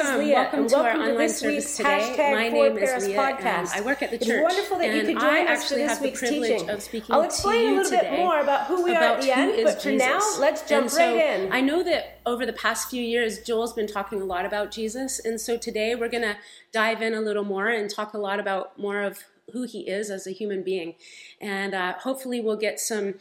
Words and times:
is 0.00 0.18
Leah, 0.18 0.34
welcome 0.34 0.60
and 0.60 0.68
to 0.68 0.76
our 0.78 0.92
to 0.92 0.98
online 0.98 1.16
this 1.18 1.38
service 1.38 1.54
week's 1.56 1.76
today. 1.76 2.32
My 2.32 2.48
name 2.48 2.78
is 2.78 3.06
Leah, 3.06 3.18
podcast. 3.18 3.42
and 3.42 3.68
I 3.74 3.80
work 3.82 4.02
at 4.02 4.10
the 4.10 4.18
church. 4.18 4.28
It's 4.28 4.42
wonderful 4.42 4.78
that 4.78 4.94
you 4.94 5.02
could 5.02 5.20
join 5.20 5.30
I 5.30 5.40
us 5.40 5.46
for 5.46 5.52
actually 5.52 5.82
this 5.82 5.90
have 5.90 5.98
the 5.98 6.04
week's 6.04 6.18
privilege 6.20 6.50
teaching. 6.50 6.70
of 6.70 6.82
speaking 6.82 7.06
to 7.06 7.12
you. 7.12 7.18
I'll 7.18 7.24
explain 7.24 7.72
a 7.72 7.82
little 7.82 7.90
bit 7.90 8.12
more 8.12 8.40
about 8.40 8.66
who 8.66 8.82
we 8.82 8.94
are 8.94 9.02
at 9.02 9.22
the 9.22 9.36
end, 9.36 9.60
but 9.64 9.82
for 9.82 9.92
now, 9.92 10.20
let's 10.38 10.62
jump 10.62 10.84
And 10.84 10.90
so 10.90 11.16
right 11.16 11.40
in. 11.40 11.52
I 11.52 11.60
know 11.60 11.82
that 11.82 12.20
over 12.24 12.46
the 12.46 12.52
past 12.52 12.88
few 12.88 13.02
years, 13.02 13.40
Joel's 13.40 13.74
been 13.74 13.86
talking 13.86 14.22
a 14.22 14.24
lot 14.24 14.46
about 14.46 14.70
Jesus, 14.70 15.18
and 15.18 15.40
so 15.40 15.58
today 15.58 15.94
we're 15.94 16.08
going 16.08 16.22
to 16.22 16.36
dive 16.72 17.02
in 17.02 17.12
a 17.12 17.20
little 17.20 17.44
more 17.44 17.68
and 17.68 17.90
talk 17.90 18.14
a 18.14 18.18
lot 18.18 18.40
about 18.40 18.78
more 18.78 19.02
of 19.02 19.24
who 19.52 19.64
he 19.64 19.80
is 19.80 20.10
as 20.10 20.26
a 20.26 20.30
human 20.30 20.62
being, 20.62 20.94
and 21.40 21.74
uh, 21.74 21.94
hopefully 21.98 22.40
we'll 22.40 22.56
get 22.56 22.80
some 22.80 23.14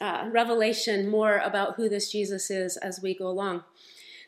uh, 0.00 0.28
revelation 0.30 1.08
more 1.08 1.38
about 1.38 1.74
who 1.74 1.88
this 1.88 2.12
Jesus 2.12 2.50
is 2.50 2.76
as 2.76 3.02
we 3.02 3.14
go 3.14 3.26
along. 3.26 3.64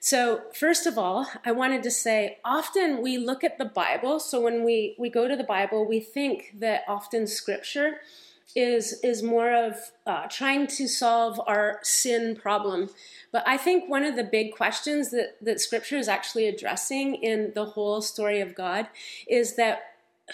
So, 0.04 0.40
first 0.52 0.84
of 0.84 0.98
all, 0.98 1.28
I 1.44 1.52
wanted 1.52 1.84
to 1.84 1.90
say 1.92 2.38
often 2.44 3.02
we 3.02 3.18
look 3.18 3.44
at 3.44 3.56
the 3.56 3.64
Bible. 3.64 4.18
So, 4.18 4.40
when 4.40 4.64
we, 4.64 4.96
we 4.98 5.08
go 5.08 5.28
to 5.28 5.36
the 5.36 5.44
Bible, 5.44 5.86
we 5.86 6.00
think 6.00 6.56
that 6.58 6.82
often 6.88 7.28
scripture 7.28 7.98
is, 8.56 8.98
is 9.04 9.22
more 9.22 9.54
of 9.54 9.76
uh, 10.04 10.26
trying 10.26 10.66
to 10.66 10.88
solve 10.88 11.40
our 11.46 11.78
sin 11.84 12.34
problem. 12.34 12.90
But 13.30 13.44
I 13.46 13.56
think 13.56 13.88
one 13.88 14.02
of 14.02 14.16
the 14.16 14.24
big 14.24 14.52
questions 14.56 15.12
that, 15.12 15.36
that 15.40 15.60
scripture 15.60 15.98
is 15.98 16.08
actually 16.08 16.48
addressing 16.48 17.14
in 17.14 17.52
the 17.54 17.66
whole 17.66 18.02
story 18.02 18.40
of 18.40 18.56
God 18.56 18.88
is 19.28 19.54
that 19.54 19.82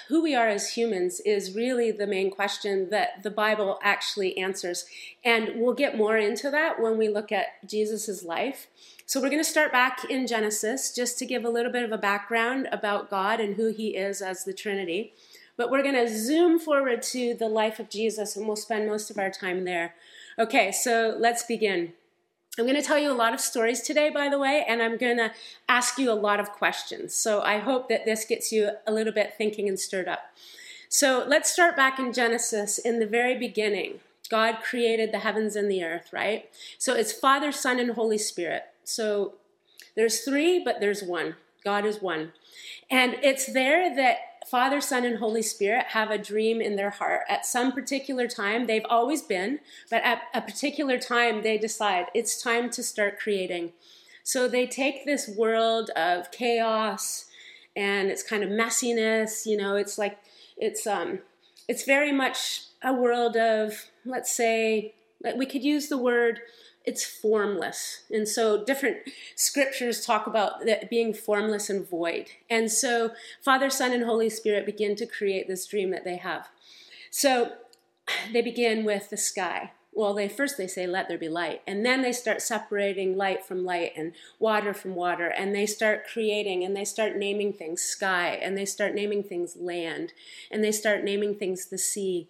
who 0.09 0.23
we 0.23 0.35
are 0.35 0.49
as 0.49 0.75
humans 0.75 1.21
is 1.21 1.55
really 1.55 1.91
the 1.91 2.07
main 2.07 2.31
question 2.31 2.89
that 2.89 3.23
the 3.23 3.31
Bible 3.31 3.79
actually 3.83 4.39
answers. 4.39 4.87
And 5.23 5.61
we'll 5.61 5.75
get 5.75 5.97
more 5.97 6.17
into 6.17 6.51
that 6.51 6.81
when 6.81 6.97
we 6.97 7.11
look 7.11 7.31
at 7.33 7.69
Jesus' 7.69 8.25
life. 8.25 8.67
So 9.09 9.23
we're 9.23 9.31
going 9.31 9.43
to 9.43 9.51
start 9.51 9.73
back 9.73 10.05
in 10.11 10.27
Genesis 10.27 10.95
just 10.95 11.19
to 11.19 11.25
give 11.25 11.43
a 11.43 11.49
little 11.49 11.73
bit 11.73 11.83
of 11.83 11.93
a 11.93 11.97
background 11.97 12.69
about 12.71 13.09
God 13.09 13.41
and 13.41 13.57
who 13.57 13.69
he 13.69 13.97
is 13.97 14.21
as 14.21 14.45
the 14.45 14.53
Trinity. 14.53 15.15
But 15.57 15.71
we're 15.71 15.83
going 15.83 15.95
to 15.95 16.15
zoom 16.15 16.59
forward 16.59 17.01
to 17.05 17.33
the 17.33 17.49
life 17.49 17.81
of 17.81 17.89
Jesus 17.89 18.37
and 18.37 18.47
we'll 18.47 18.55
spend 18.55 18.87
most 18.87 19.11
of 19.11 19.17
our 19.17 19.31
time 19.31 19.65
there. 19.65 19.95
Okay, 20.39 20.71
so 20.73 21.17
let's 21.19 21.43
begin. 21.43 21.95
I'm 22.59 22.67
going 22.67 22.77
to 22.77 22.87
tell 22.87 22.99
you 22.99 23.11
a 23.11 23.15
lot 23.15 23.33
of 23.33 23.41
stories 23.41 23.81
today, 23.81 24.11
by 24.11 24.29
the 24.29 24.39
way, 24.39 24.63
and 24.69 24.83
I'm 24.83 24.99
going 24.99 25.17
to 25.17 25.33
ask 25.71 25.97
you 25.99 26.13
a 26.13 26.13
lot 26.13 26.39
of 26.39 26.51
questions. 26.51 27.15
So 27.15 27.41
I 27.41 27.61
hope 27.61 27.89
that 27.89 28.05
this 28.05 28.27
gets 28.27 28.53
you 28.53 28.73
a 28.87 28.93
little 28.93 29.15
bit 29.15 29.33
thinking 29.39 29.71
and 29.71 29.81
stirred 29.81 30.09
up. 30.09 30.35
So 30.91 31.25
let's 31.27 31.51
start 31.51 31.77
back 31.77 31.99
in 31.99 32.13
Genesis 32.13 32.77
in 32.77 32.99
the 32.99 33.07
very 33.07 33.39
beginning. 33.39 34.01
God 34.29 34.59
created 34.63 35.13
the 35.13 35.21
heavens 35.21 35.57
and 35.57 35.71
the 35.71 35.83
earth, 35.83 36.13
right? 36.13 36.51
So 36.77 36.93
it's 36.93 37.11
Father, 37.11 37.53
Son, 37.53 37.81
and 37.81 37.93
Holy 37.93 38.19
Spirit. 38.19 38.65
So 38.89 39.35
there's 39.97 40.21
three, 40.21 40.63
but 40.65 40.81
there's 40.81 41.03
one. 41.03 41.37
God 41.65 41.85
is 41.85 42.01
one. 42.01 42.33
And 42.91 43.17
it's 43.23 43.53
there 43.53 43.95
that 43.95 44.19
Father, 44.51 44.81
Son, 44.81 45.05
and 45.05 45.19
Holy 45.19 45.43
Spirit 45.43 45.87
have 45.89 46.11
a 46.11 46.17
dream 46.17 46.63
in 46.63 46.77
their 46.77 46.91
heart. 46.91 47.23
At 47.29 47.45
some 47.45 47.73
particular 47.73 48.27
time, 48.27 48.67
they've 48.67 48.87
always 48.89 49.21
been, 49.21 49.61
but 49.91 50.03
at 50.03 50.23
a 50.33 50.41
particular 50.41 50.99
time, 50.99 51.43
they 51.43 51.59
decide 51.59 52.07
it's 52.15 52.43
time 52.43 52.71
to 52.71 52.83
start 52.83 53.19
creating. 53.19 53.73
So 54.23 54.49
they 54.49 54.67
take 54.67 55.05
this 55.05 55.29
world 55.29 55.91
of 55.91 56.31
chaos 56.31 57.27
and 57.77 58.09
it's 58.09 58.23
kind 58.23 58.43
of 58.43 58.49
messiness, 58.49 59.45
you 59.45 59.57
know, 59.59 59.77
it's 59.77 59.99
like, 59.99 60.19
it's, 60.57 60.87
um, 60.87 61.19
it's 61.69 61.85
very 61.85 62.13
much 62.13 62.63
a 62.83 62.95
world 62.95 63.37
of, 63.37 63.87
let's 64.07 64.33
say, 64.33 64.95
we 65.37 65.45
could 65.45 65.63
use 65.63 65.89
the 65.89 65.99
word 65.99 66.41
it's 66.89 67.05
formless. 67.05 68.05
And 68.11 68.27
so 68.27 68.65
different 68.65 68.97
scriptures 69.37 70.05
talk 70.05 70.27
about 70.27 70.65
that 70.65 70.89
being 70.89 71.13
formless 71.13 71.69
and 71.69 71.87
void. 71.87 72.29
And 72.49 72.73
so 72.73 73.11
Father, 73.45 73.69
Son, 73.69 73.93
and 73.93 74.05
Holy 74.05 74.31
Spirit 74.31 74.65
begin 74.65 74.97
to 74.97 75.05
create 75.05 75.47
this 75.47 75.67
dream 75.67 75.91
that 75.91 76.05
they 76.05 76.17
have. 76.17 76.49
So 77.11 77.53
they 78.33 78.41
begin 78.41 78.87
with 78.87 79.11
the 79.11 79.19
sky. 79.19 79.73
Well, 79.93 80.15
they 80.15 80.31
first 80.31 80.57
they 80.57 80.67
say 80.67 80.87
let 80.87 81.09
there 81.09 81.19
be 81.19 81.29
light, 81.29 81.61
and 81.67 81.85
then 81.85 82.03
they 82.03 82.13
start 82.13 82.41
separating 82.41 83.17
light 83.17 83.45
from 83.45 83.65
light 83.65 83.93
and 83.97 84.13
water 84.39 84.73
from 84.73 84.95
water, 84.95 85.27
and 85.27 85.53
they 85.53 85.67
start 85.67 86.07
creating 86.11 86.63
and 86.63 86.77
they 86.77 86.85
start 86.85 87.17
naming 87.17 87.53
things 87.53 87.83
sky, 87.83 88.39
and 88.41 88.57
they 88.57 88.65
start 88.65 88.95
naming 88.95 89.25
things 89.25 89.57
land, 89.57 90.13
and 90.53 90.63
they 90.63 90.71
start 90.71 91.03
naming 91.03 91.35
things 91.35 91.67
the 91.67 91.79
sea 91.79 92.29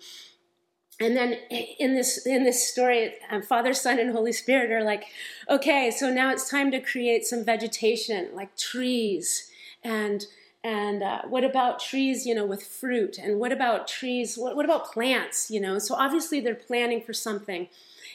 and 1.00 1.16
then 1.16 1.34
in 1.78 1.94
this 1.94 2.26
in 2.26 2.44
this 2.44 2.66
story 2.66 3.14
um, 3.30 3.40
father 3.42 3.72
son 3.72 3.98
and 3.98 4.10
holy 4.10 4.32
spirit 4.32 4.70
are 4.70 4.82
like 4.82 5.04
okay 5.48 5.90
so 5.90 6.12
now 6.12 6.30
it's 6.30 6.48
time 6.50 6.70
to 6.70 6.80
create 6.80 7.24
some 7.24 7.44
vegetation 7.44 8.28
like 8.34 8.56
trees. 8.56 9.50
And 9.82 10.26
and 10.64 11.02
uh, 11.02 11.22
what 11.28 11.44
about 11.44 11.78
trees 11.80 12.26
you 12.26 12.34
know 12.34 12.46
with 12.46 12.62
fruit? 12.62 13.18
And 13.18 13.38
what 13.38 13.52
about 13.52 13.88
trees 13.88 14.36
what, 14.36 14.56
what 14.56 14.64
about 14.64 14.92
plants 14.92 15.50
you 15.50 15.60
know? 15.60 15.78
So 15.78 15.94
obviously 15.94 16.40
they're 16.40 16.54
planning 16.54 17.00
for 17.00 17.12
something. 17.12 17.68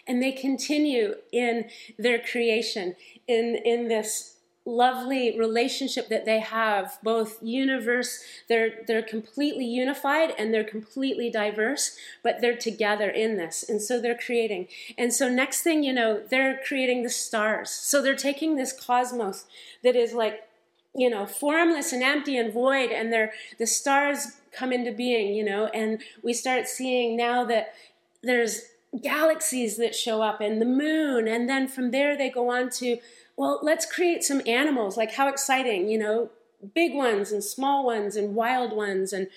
And 0.06 0.22
they 0.22 0.34
continue 0.34 1.16
in 1.32 1.70
their 1.98 2.20
creation 2.20 2.96
in 3.28 3.58
in 3.64 3.88
this 3.88 4.38
lovely 4.66 5.38
relationship 5.38 6.08
that 6.08 6.24
they 6.24 6.40
have 6.40 6.98
both 7.04 7.44
universe 7.44 8.22
they're 8.48 8.76
they're 8.88 9.02
completely 9.02 9.66
unified 9.66 10.34
and 10.38 10.54
they're 10.54 10.64
completely 10.64 11.30
diverse 11.30 11.98
but 12.24 12.40
they're 12.40 12.56
together 12.56 13.10
in 13.10 13.36
this 13.36 13.64
and 13.68 13.82
so 13.82 14.00
they're 14.00 14.18
creating. 14.18 14.68
And 14.98 15.14
so 15.14 15.30
next 15.30 15.62
thing 15.62 15.84
you 15.84 15.94
know 15.94 16.22
they're 16.30 16.60
creating 16.66 17.04
the 17.04 17.10
stars. 17.10 17.70
So 17.70 18.02
they're 18.02 18.16
taking 18.16 18.56
this 18.56 18.74
cosmos 18.74 19.46
that 19.84 19.96
is 19.96 20.14
like 20.14 20.48
you 20.96 21.10
know 21.10 21.26
formless 21.26 21.92
and 21.92 22.04
empty 22.04 22.38
and 22.38 22.54
void 22.54 22.92
and 22.92 23.12
they're 23.12 23.34
the 23.58 23.68
stars 23.68 24.34
come 24.52 24.72
into 24.72 24.92
being 24.92 25.34
you 25.34 25.44
know 25.44 25.66
and 25.68 26.02
we 26.22 26.34
start 26.34 26.68
seeing 26.68 27.18
now 27.18 27.44
that 27.44 27.74
there's 28.22 28.62
galaxies 29.02 29.78
that 29.78 29.96
show 29.96 30.22
up 30.22 30.40
and 30.40 30.62
the 30.62 30.66
moon 30.66 31.28
and 31.28 31.50
then 31.50 31.68
from 31.68 31.90
there 31.90 32.16
they 32.16 32.30
go 32.30 32.52
on 32.52 32.70
to 32.70 32.98
well, 33.36 33.60
let's 33.64 33.86
create 33.86 34.24
some 34.24 34.42
animals. 34.46 34.98
Like, 34.98 35.14
how 35.14 35.28
exciting, 35.28 35.90
you 35.90 35.98
know, 35.98 36.30
big 36.74 36.94
ones 36.94 37.32
and 37.32 37.44
small 37.44 37.86
ones 37.86 38.16
and 38.16 38.36
wild 38.36 38.74
ones 38.74 39.12
and 39.14 39.28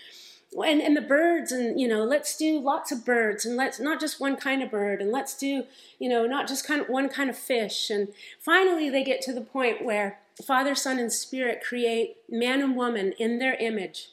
and, 0.64 0.80
and 0.80 0.96
the 0.96 1.02
birds 1.02 1.52
and 1.52 1.78
you 1.80 1.88
know 1.88 2.04
let's 2.04 2.36
do 2.36 2.60
lots 2.60 2.92
of 2.92 3.04
birds 3.04 3.44
and 3.44 3.56
let's 3.56 3.80
not 3.80 4.00
just 4.00 4.20
one 4.20 4.36
kind 4.36 4.62
of 4.62 4.70
bird 4.70 5.02
and 5.02 5.10
let's 5.10 5.36
do 5.36 5.64
you 5.98 6.08
know 6.08 6.24
not 6.26 6.46
just 6.46 6.66
kind 6.66 6.80
of 6.80 6.88
one 6.88 7.08
kind 7.08 7.28
of 7.28 7.36
fish 7.36 7.90
and 7.90 8.08
finally 8.40 8.88
they 8.88 9.02
get 9.02 9.20
to 9.20 9.32
the 9.32 9.40
point 9.40 9.84
where 9.84 10.20
father 10.46 10.74
son 10.74 10.98
and 10.98 11.12
spirit 11.12 11.62
create 11.66 12.16
man 12.28 12.62
and 12.62 12.76
woman 12.76 13.12
in 13.18 13.38
their 13.38 13.54
image 13.54 14.10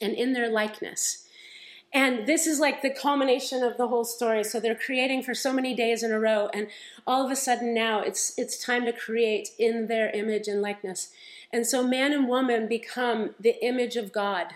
and 0.00 0.14
in 0.14 0.32
their 0.32 0.48
likeness 0.48 1.27
and 1.92 2.26
this 2.26 2.46
is 2.46 2.60
like 2.60 2.82
the 2.82 2.90
culmination 2.90 3.62
of 3.62 3.76
the 3.78 3.88
whole 3.88 4.04
story. 4.04 4.44
So 4.44 4.60
they're 4.60 4.74
creating 4.74 5.22
for 5.22 5.34
so 5.34 5.52
many 5.52 5.74
days 5.74 6.02
in 6.02 6.12
a 6.12 6.20
row, 6.20 6.50
and 6.52 6.68
all 7.06 7.24
of 7.24 7.30
a 7.30 7.36
sudden 7.36 7.72
now 7.72 8.00
it's 8.00 8.34
it's 8.38 8.62
time 8.62 8.84
to 8.84 8.92
create 8.92 9.50
in 9.58 9.86
their 9.86 10.10
image 10.10 10.48
and 10.48 10.60
likeness. 10.60 11.10
And 11.52 11.66
so 11.66 11.82
man 11.82 12.12
and 12.12 12.28
woman 12.28 12.68
become 12.68 13.34
the 13.40 13.62
image 13.64 13.96
of 13.96 14.12
God. 14.12 14.48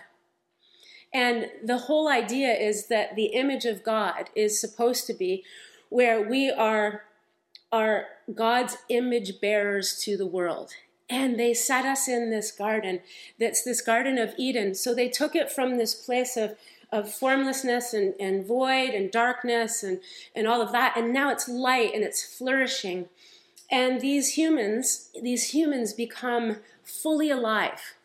And 1.11 1.49
the 1.63 1.77
whole 1.77 2.07
idea 2.07 2.53
is 2.53 2.87
that 2.87 3.15
the 3.15 3.27
image 3.27 3.65
of 3.65 3.83
God 3.83 4.29
is 4.35 4.59
supposed 4.59 5.07
to 5.07 5.13
be 5.13 5.43
where 5.89 6.21
we 6.21 6.51
are 6.51 7.03
are 7.71 8.05
God's 8.33 8.77
image 8.89 9.41
bearers 9.41 9.99
to 10.03 10.15
the 10.15 10.27
world. 10.27 10.71
And 11.09 11.39
they 11.39 11.53
set 11.55 11.85
us 11.85 12.07
in 12.07 12.29
this 12.29 12.51
garden 12.51 13.01
that's 13.39 13.63
this 13.63 13.81
Garden 13.81 14.19
of 14.19 14.33
Eden. 14.37 14.75
So 14.75 14.93
they 14.93 15.09
took 15.09 15.35
it 15.35 15.51
from 15.51 15.77
this 15.77 15.95
place 15.95 16.37
of 16.37 16.55
of 16.93 17.11
formlessness 17.11 17.91
and, 17.91 18.13
and 18.19 18.45
void 18.45 18.91
and 18.91 19.11
darkness 19.11 19.81
and, 19.81 19.99
and 20.35 20.47
all 20.47 20.61
of 20.61 20.71
that. 20.71 20.95
And 20.95 21.11
now 21.11 21.31
it's 21.31 21.49
light 21.49 21.91
and 21.93 22.03
it's 22.03 22.23
flourishing. 22.23 23.09
And 23.71 23.99
these 23.99 24.35
humans, 24.35 25.09
these 25.19 25.49
humans 25.55 25.93
become 25.93 26.57
fully 26.83 27.31
alive. 27.31 27.95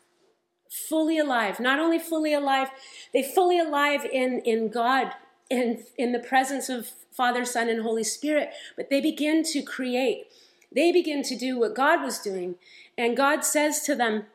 Fully 0.89 1.19
alive. 1.19 1.59
Not 1.59 1.79
only 1.79 1.99
fully 1.99 2.33
alive, 2.33 2.69
they 3.13 3.21
fully 3.21 3.59
alive 3.59 4.05
in, 4.11 4.39
in 4.39 4.69
God, 4.69 5.13
in, 5.51 5.83
in 5.95 6.11
the 6.11 6.19
presence 6.19 6.67
of 6.67 6.89
Father, 7.11 7.45
Son, 7.45 7.69
and 7.69 7.83
Holy 7.83 8.03
Spirit, 8.03 8.49
but 8.75 8.89
they 8.89 9.01
begin 9.01 9.43
to 9.43 9.61
create. 9.61 10.25
They 10.73 10.91
begin 10.91 11.21
to 11.23 11.35
do 11.35 11.59
what 11.59 11.75
God 11.75 12.01
was 12.01 12.19
doing. 12.19 12.55
And 12.97 13.15
God 13.15 13.43
says 13.43 13.81
to 13.81 13.95
them, 13.95 14.25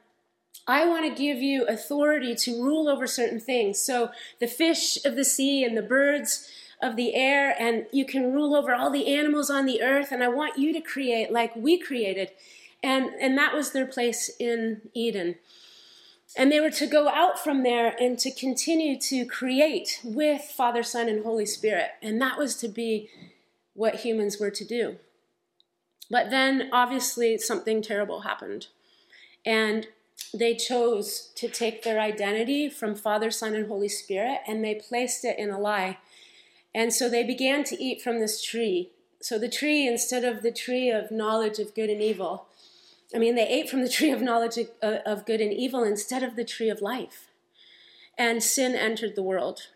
I 0.66 0.86
want 0.86 1.04
to 1.04 1.22
give 1.22 1.42
you 1.42 1.66
authority 1.66 2.34
to 2.36 2.62
rule 2.62 2.88
over 2.88 3.06
certain 3.06 3.40
things. 3.40 3.78
So 3.78 4.10
the 4.40 4.46
fish 4.46 5.04
of 5.04 5.16
the 5.16 5.24
sea 5.24 5.64
and 5.64 5.76
the 5.76 5.82
birds 5.82 6.48
of 6.82 6.96
the 6.96 7.14
air, 7.14 7.54
and 7.58 7.86
you 7.92 8.04
can 8.04 8.32
rule 8.32 8.54
over 8.54 8.74
all 8.74 8.90
the 8.90 9.14
animals 9.14 9.50
on 9.50 9.66
the 9.66 9.82
earth. 9.82 10.10
And 10.10 10.22
I 10.22 10.28
want 10.28 10.58
you 10.58 10.72
to 10.72 10.80
create 10.80 11.30
like 11.30 11.54
we 11.54 11.78
created. 11.78 12.30
And, 12.82 13.10
and 13.20 13.36
that 13.38 13.54
was 13.54 13.72
their 13.72 13.86
place 13.86 14.30
in 14.38 14.82
Eden. 14.94 15.36
And 16.36 16.50
they 16.50 16.60
were 16.60 16.70
to 16.70 16.86
go 16.86 17.08
out 17.08 17.38
from 17.38 17.62
there 17.62 17.94
and 18.00 18.18
to 18.18 18.30
continue 18.30 18.98
to 19.00 19.24
create 19.24 20.00
with 20.02 20.42
Father, 20.42 20.82
Son, 20.82 21.08
and 21.08 21.22
Holy 21.22 21.46
Spirit. 21.46 21.90
And 22.02 22.20
that 22.20 22.38
was 22.38 22.56
to 22.56 22.68
be 22.68 23.08
what 23.74 23.96
humans 23.96 24.38
were 24.40 24.50
to 24.50 24.64
do. 24.64 24.96
But 26.10 26.30
then, 26.30 26.68
obviously, 26.72 27.38
something 27.38 27.82
terrible 27.82 28.22
happened. 28.22 28.66
And 29.46 29.86
they 30.34 30.54
chose 30.54 31.30
to 31.36 31.48
take 31.48 31.82
their 31.82 32.00
identity 32.00 32.68
from 32.68 32.94
Father, 32.94 33.30
Son, 33.30 33.54
and 33.54 33.68
Holy 33.68 33.88
Spirit 33.88 34.40
and 34.46 34.64
they 34.64 34.74
placed 34.74 35.24
it 35.24 35.38
in 35.38 35.50
a 35.50 35.58
lie. 35.58 35.98
And 36.74 36.92
so 36.92 37.08
they 37.08 37.22
began 37.22 37.62
to 37.64 37.82
eat 37.82 38.02
from 38.02 38.18
this 38.18 38.42
tree. 38.42 38.90
So 39.20 39.38
the 39.38 39.48
tree, 39.48 39.86
instead 39.86 40.24
of 40.24 40.42
the 40.42 40.50
tree 40.50 40.90
of 40.90 41.10
knowledge 41.10 41.58
of 41.58 41.74
good 41.74 41.88
and 41.88 42.02
evil, 42.02 42.46
I 43.14 43.18
mean, 43.18 43.36
they 43.36 43.46
ate 43.46 43.70
from 43.70 43.82
the 43.82 43.88
tree 43.96 44.10
of 44.10 44.20
knowledge 44.20 44.58
of 44.82 45.24
good 45.24 45.40
and 45.40 45.52
evil 45.52 45.84
instead 45.84 46.22
of 46.22 46.36
the 46.36 46.44
tree 46.44 46.68
of 46.68 46.82
life. 46.82 47.28
And 48.18 48.42
sin 48.42 48.74
entered 48.74 49.14
the 49.14 49.22
world. 49.22 49.68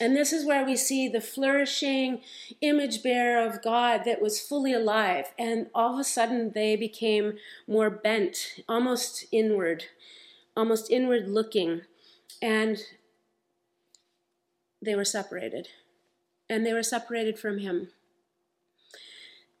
And 0.00 0.14
this 0.14 0.32
is 0.32 0.44
where 0.44 0.64
we 0.64 0.76
see 0.76 1.08
the 1.08 1.20
flourishing 1.20 2.20
image 2.60 3.02
bearer 3.02 3.46
of 3.46 3.62
God 3.62 4.02
that 4.04 4.20
was 4.20 4.40
fully 4.40 4.72
alive. 4.72 5.32
And 5.38 5.68
all 5.74 5.94
of 5.94 6.00
a 6.00 6.04
sudden, 6.04 6.52
they 6.54 6.76
became 6.76 7.38
more 7.66 7.88
bent, 7.88 8.60
almost 8.68 9.24
inward, 9.32 9.84
almost 10.56 10.90
inward 10.90 11.28
looking. 11.28 11.82
And 12.42 12.78
they 14.82 14.94
were 14.94 15.04
separated. 15.04 15.68
And 16.48 16.64
they 16.64 16.74
were 16.74 16.82
separated 16.82 17.38
from 17.38 17.58
Him. 17.58 17.88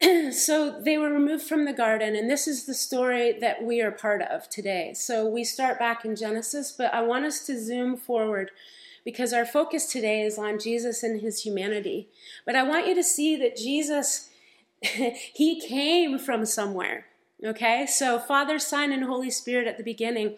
so 0.32 0.78
they 0.78 0.98
were 0.98 1.10
removed 1.10 1.44
from 1.44 1.64
the 1.64 1.72
garden, 1.72 2.14
and 2.14 2.30
this 2.30 2.46
is 2.46 2.66
the 2.66 2.74
story 2.74 3.32
that 3.32 3.62
we 3.64 3.80
are 3.80 3.90
part 3.90 4.20
of 4.20 4.48
today. 4.50 4.92
So 4.94 5.26
we 5.26 5.42
start 5.42 5.78
back 5.78 6.04
in 6.04 6.14
Genesis, 6.14 6.70
but 6.70 6.92
I 6.92 7.00
want 7.00 7.24
us 7.24 7.46
to 7.46 7.58
zoom 7.58 7.96
forward 7.96 8.50
because 9.06 9.32
our 9.32 9.46
focus 9.46 9.86
today 9.86 10.22
is 10.22 10.36
on 10.36 10.58
Jesus 10.58 11.04
and 11.04 11.20
his 11.20 11.44
humanity. 11.44 12.08
But 12.44 12.56
I 12.56 12.64
want 12.64 12.88
you 12.88 12.94
to 12.96 13.04
see 13.04 13.36
that 13.36 13.56
Jesus, 13.56 14.28
he 14.82 15.60
came 15.60 16.18
from 16.18 16.44
somewhere. 16.44 17.06
Okay, 17.44 17.86
so 17.86 18.18
Father, 18.18 18.58
Son, 18.58 18.90
and 18.90 19.04
Holy 19.04 19.30
Spirit 19.30 19.68
at 19.68 19.78
the 19.78 19.84
beginning. 19.84 20.36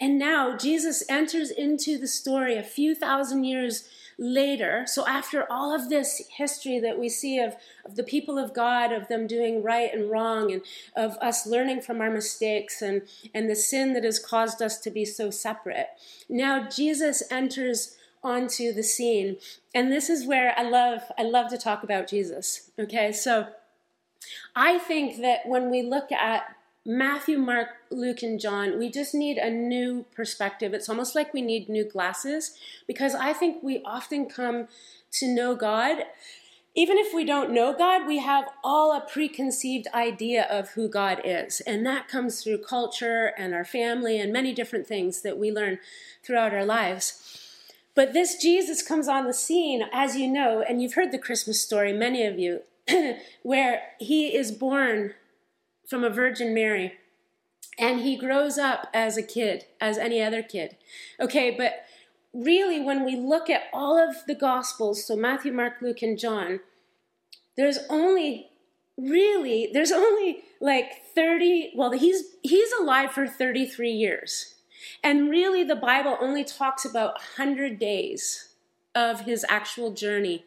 And 0.00 0.18
now 0.18 0.56
Jesus 0.56 1.04
enters 1.08 1.50
into 1.50 1.96
the 1.96 2.08
story 2.08 2.56
a 2.56 2.62
few 2.64 2.94
thousand 2.96 3.44
years 3.44 3.88
later. 4.18 4.84
So, 4.86 5.06
after 5.06 5.46
all 5.50 5.72
of 5.72 5.88
this 5.88 6.22
history 6.36 6.80
that 6.80 6.98
we 6.98 7.08
see 7.08 7.38
of, 7.38 7.54
of 7.84 7.94
the 7.94 8.02
people 8.02 8.36
of 8.36 8.52
God, 8.52 8.90
of 8.90 9.06
them 9.06 9.28
doing 9.28 9.62
right 9.62 9.92
and 9.94 10.10
wrong, 10.10 10.50
and 10.50 10.62
of 10.96 11.16
us 11.18 11.46
learning 11.46 11.82
from 11.82 12.00
our 12.00 12.10
mistakes 12.10 12.82
and, 12.82 13.02
and 13.32 13.48
the 13.48 13.54
sin 13.54 13.92
that 13.92 14.02
has 14.02 14.18
caused 14.18 14.60
us 14.60 14.78
to 14.80 14.90
be 14.90 15.04
so 15.04 15.30
separate, 15.30 15.88
now 16.28 16.68
Jesus 16.68 17.22
enters 17.30 17.97
onto 18.22 18.72
the 18.72 18.82
scene. 18.82 19.36
And 19.74 19.92
this 19.92 20.10
is 20.10 20.26
where 20.26 20.54
I 20.56 20.62
love 20.62 21.02
I 21.18 21.22
love 21.22 21.50
to 21.50 21.58
talk 21.58 21.82
about 21.82 22.08
Jesus. 22.08 22.70
Okay? 22.78 23.12
So 23.12 23.48
I 24.54 24.78
think 24.78 25.20
that 25.20 25.40
when 25.46 25.70
we 25.70 25.82
look 25.82 26.10
at 26.12 26.56
Matthew, 26.84 27.38
Mark, 27.38 27.68
Luke, 27.90 28.22
and 28.22 28.40
John, 28.40 28.78
we 28.78 28.90
just 28.90 29.14
need 29.14 29.36
a 29.36 29.50
new 29.50 30.06
perspective. 30.14 30.72
It's 30.72 30.88
almost 30.88 31.14
like 31.14 31.34
we 31.34 31.42
need 31.42 31.68
new 31.68 31.84
glasses 31.84 32.54
because 32.86 33.14
I 33.14 33.34
think 33.34 33.62
we 33.62 33.82
often 33.84 34.26
come 34.26 34.68
to 35.12 35.28
know 35.28 35.54
God. 35.54 36.04
Even 36.74 36.96
if 36.96 37.12
we 37.12 37.24
don't 37.24 37.50
know 37.50 37.74
God, 37.76 38.06
we 38.06 38.18
have 38.18 38.46
all 38.64 38.92
a 38.92 39.00
preconceived 39.00 39.88
idea 39.92 40.46
of 40.48 40.70
who 40.70 40.88
God 40.88 41.20
is. 41.24 41.60
And 41.60 41.84
that 41.84 42.08
comes 42.08 42.42
through 42.42 42.58
culture 42.58 43.32
and 43.36 43.52
our 43.52 43.64
family 43.64 44.18
and 44.18 44.32
many 44.32 44.54
different 44.54 44.86
things 44.86 45.22
that 45.22 45.36
we 45.36 45.50
learn 45.50 45.80
throughout 46.22 46.54
our 46.54 46.64
lives. 46.64 47.47
But 47.98 48.12
this 48.12 48.36
Jesus 48.36 48.80
comes 48.80 49.08
on 49.08 49.26
the 49.26 49.34
scene, 49.34 49.82
as 49.92 50.14
you 50.14 50.28
know, 50.28 50.62
and 50.62 50.80
you've 50.80 50.94
heard 50.94 51.10
the 51.10 51.18
Christmas 51.18 51.60
story, 51.60 51.92
many 51.92 52.24
of 52.24 52.38
you, 52.38 52.60
where 53.42 53.82
he 53.98 54.36
is 54.36 54.52
born 54.52 55.14
from 55.84 56.04
a 56.04 56.08
Virgin 56.08 56.54
Mary 56.54 56.92
and 57.76 57.98
he 57.98 58.16
grows 58.16 58.56
up 58.56 58.86
as 58.94 59.16
a 59.16 59.22
kid, 59.24 59.64
as 59.80 59.98
any 59.98 60.22
other 60.22 60.44
kid. 60.44 60.76
Okay, 61.18 61.50
but 61.50 61.86
really, 62.32 62.80
when 62.80 63.04
we 63.04 63.16
look 63.16 63.50
at 63.50 63.62
all 63.72 63.98
of 63.98 64.24
the 64.28 64.34
Gospels, 64.36 65.04
so 65.04 65.16
Matthew, 65.16 65.52
Mark, 65.52 65.82
Luke, 65.82 66.00
and 66.00 66.16
John, 66.16 66.60
there's 67.56 67.80
only 67.90 68.50
really 68.96 69.70
there's 69.72 69.90
only 69.90 70.44
like 70.60 71.02
30 71.16 71.72
well 71.74 71.90
he's 71.90 72.22
he's 72.42 72.70
alive 72.80 73.10
for 73.10 73.26
33 73.26 73.90
years 73.90 74.54
and 75.02 75.30
really, 75.30 75.64
the 75.64 75.76
Bible 75.76 76.16
only 76.20 76.44
talks 76.44 76.84
about 76.84 77.14
100 77.36 77.78
days 77.78 78.48
of 78.94 79.22
his 79.22 79.44
actual 79.48 79.92
journey 79.92 80.44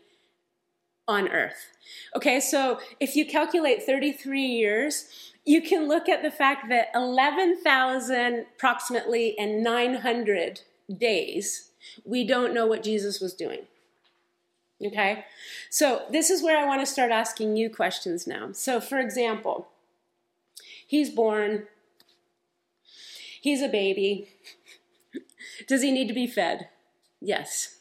on 1.07 1.27
earth. 1.29 1.71
Okay, 2.15 2.39
so 2.39 2.79
if 2.99 3.15
you 3.15 3.25
calculate 3.25 3.83
33 3.83 4.41
years, 4.41 5.31
you 5.45 5.61
can 5.61 5.87
look 5.87 6.07
at 6.07 6.21
the 6.21 6.31
fact 6.31 6.69
that 6.69 6.87
11,000 6.93 8.45
approximately 8.55 9.37
and 9.37 9.63
900 9.63 10.61
days, 10.97 11.71
we 12.05 12.25
don't 12.25 12.53
know 12.53 12.67
what 12.67 12.83
Jesus 12.83 13.19
was 13.19 13.33
doing. 13.33 13.61
Okay, 14.83 15.25
so 15.69 16.03
this 16.11 16.29
is 16.29 16.41
where 16.41 16.57
I 16.57 16.65
want 16.65 16.81
to 16.81 16.91
start 16.91 17.11
asking 17.11 17.55
you 17.55 17.69
questions 17.69 18.25
now. 18.25 18.51
So, 18.51 18.81
for 18.81 18.99
example, 18.99 19.67
he's 20.87 21.11
born 21.11 21.67
He's 23.41 23.61
a 23.61 23.67
baby. 23.67 24.29
Does 25.67 25.81
he 25.81 25.91
need 25.91 26.07
to 26.07 26.13
be 26.13 26.27
fed? 26.27 26.69
Yes. 27.19 27.79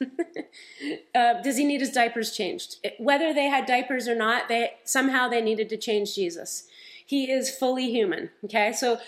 uh, 1.14 1.34
does 1.42 1.58
he 1.58 1.64
need 1.64 1.80
his 1.80 1.92
diapers 1.92 2.34
changed? 2.34 2.76
Whether 2.98 3.32
they 3.32 3.44
had 3.44 3.66
diapers 3.66 4.08
or 4.08 4.14
not, 4.14 4.48
they 4.48 4.72
somehow 4.84 5.28
they 5.28 5.42
needed 5.42 5.68
to 5.68 5.76
change 5.76 6.14
Jesus. 6.14 6.66
He 7.04 7.30
is 7.30 7.54
fully 7.54 7.90
human. 7.90 8.30
Okay, 8.44 8.72
so 8.72 8.98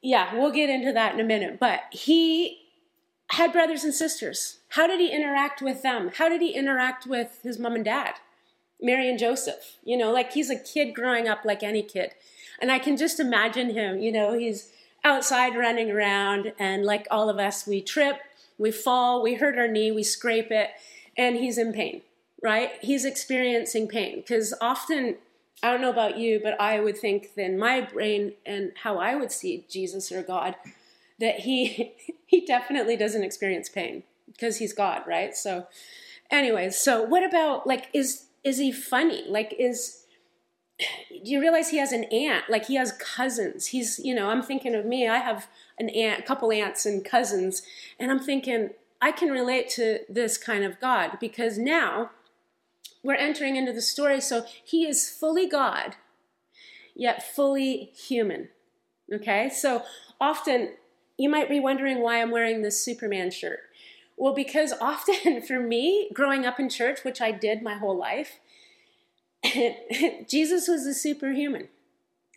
yeah, 0.00 0.34
we'll 0.34 0.50
get 0.50 0.70
into 0.70 0.92
that 0.92 1.14
in 1.14 1.20
a 1.20 1.24
minute. 1.24 1.60
But 1.60 1.82
he 1.90 2.62
had 3.32 3.52
brothers 3.52 3.84
and 3.84 3.94
sisters. 3.94 4.60
How 4.70 4.86
did 4.86 5.00
he 5.00 5.10
interact 5.10 5.60
with 5.60 5.82
them? 5.82 6.10
How 6.16 6.28
did 6.28 6.40
he 6.40 6.54
interact 6.54 7.06
with 7.06 7.40
his 7.42 7.58
mom 7.58 7.74
and 7.74 7.84
dad, 7.84 8.14
Mary 8.80 9.08
and 9.08 9.18
Joseph? 9.18 9.78
You 9.84 9.98
know, 9.98 10.10
like 10.10 10.32
he's 10.32 10.50
a 10.50 10.58
kid 10.58 10.94
growing 10.94 11.28
up 11.28 11.44
like 11.44 11.62
any 11.62 11.82
kid. 11.82 12.12
And 12.60 12.70
I 12.70 12.78
can 12.78 12.96
just 12.96 13.20
imagine 13.20 13.70
him, 13.70 13.98
you 13.98 14.12
know, 14.12 14.38
he's 14.38 14.70
outside 15.04 15.56
running 15.56 15.90
around, 15.90 16.52
and 16.58 16.84
like 16.84 17.06
all 17.10 17.28
of 17.28 17.38
us, 17.38 17.66
we 17.66 17.80
trip, 17.80 18.20
we 18.58 18.70
fall, 18.70 19.22
we 19.22 19.34
hurt 19.34 19.58
our 19.58 19.68
knee, 19.68 19.90
we 19.90 20.02
scrape 20.02 20.50
it, 20.50 20.70
and 21.16 21.36
he's 21.36 21.58
in 21.58 21.72
pain, 21.72 22.02
right? 22.42 22.72
He's 22.80 23.04
experiencing 23.04 23.88
pain 23.88 24.16
because 24.16 24.54
often, 24.60 25.16
I 25.62 25.70
don't 25.70 25.80
know 25.80 25.90
about 25.90 26.18
you, 26.18 26.40
but 26.42 26.60
I 26.60 26.80
would 26.80 26.96
think 26.96 27.34
then 27.34 27.58
my 27.58 27.80
brain 27.80 28.34
and 28.46 28.72
how 28.82 28.98
I 28.98 29.14
would 29.14 29.32
see 29.32 29.64
Jesus 29.68 30.10
or 30.12 30.22
God 30.22 30.56
that 31.20 31.40
he 31.40 31.92
he 32.26 32.44
definitely 32.44 32.96
doesn't 32.96 33.24
experience 33.24 33.68
pain 33.68 34.02
because 34.26 34.58
he's 34.58 34.72
God, 34.72 35.02
right? 35.06 35.34
So 35.34 35.66
anyways, 36.30 36.76
so 36.76 37.02
what 37.02 37.24
about 37.24 37.66
like 37.66 37.88
is 37.92 38.26
is 38.44 38.58
he 38.58 38.72
funny? 38.72 39.24
Like 39.28 39.54
is 39.58 40.01
do 40.78 41.30
you 41.30 41.40
realize 41.40 41.70
he 41.70 41.78
has 41.78 41.92
an 41.92 42.04
aunt? 42.04 42.44
Like 42.48 42.66
he 42.66 42.74
has 42.76 42.92
cousins. 42.92 43.66
He's, 43.66 43.98
you 43.98 44.14
know, 44.14 44.30
I'm 44.30 44.42
thinking 44.42 44.74
of 44.74 44.84
me. 44.84 45.08
I 45.08 45.18
have 45.18 45.48
an 45.78 45.88
aunt, 45.90 46.20
a 46.20 46.22
couple 46.22 46.50
aunts 46.52 46.86
and 46.86 47.04
cousins, 47.04 47.62
and 47.98 48.10
I'm 48.10 48.18
thinking 48.18 48.70
I 49.00 49.12
can 49.12 49.30
relate 49.30 49.68
to 49.70 50.00
this 50.08 50.38
kind 50.38 50.64
of 50.64 50.80
God 50.80 51.18
because 51.20 51.58
now 51.58 52.10
we're 53.02 53.14
entering 53.14 53.56
into 53.56 53.72
the 53.72 53.82
story. 53.82 54.20
So 54.20 54.44
he 54.64 54.86
is 54.86 55.10
fully 55.10 55.48
God, 55.48 55.96
yet 56.94 57.22
fully 57.22 57.92
human. 57.94 58.48
Okay, 59.12 59.50
so 59.50 59.82
often 60.20 60.70
you 61.18 61.28
might 61.28 61.48
be 61.48 61.60
wondering 61.60 62.00
why 62.00 62.22
I'm 62.22 62.30
wearing 62.30 62.62
this 62.62 62.82
Superman 62.82 63.30
shirt. 63.30 63.60
Well, 64.16 64.34
because 64.34 64.72
often 64.80 65.42
for 65.46 65.60
me, 65.60 66.10
growing 66.14 66.46
up 66.46 66.60
in 66.60 66.68
church, 66.68 67.04
which 67.04 67.20
I 67.20 67.32
did 67.32 67.62
my 67.62 67.74
whole 67.74 67.96
life, 67.96 68.40
Jesus 70.28 70.68
was 70.68 70.86
a 70.86 70.94
superhuman. 70.94 71.68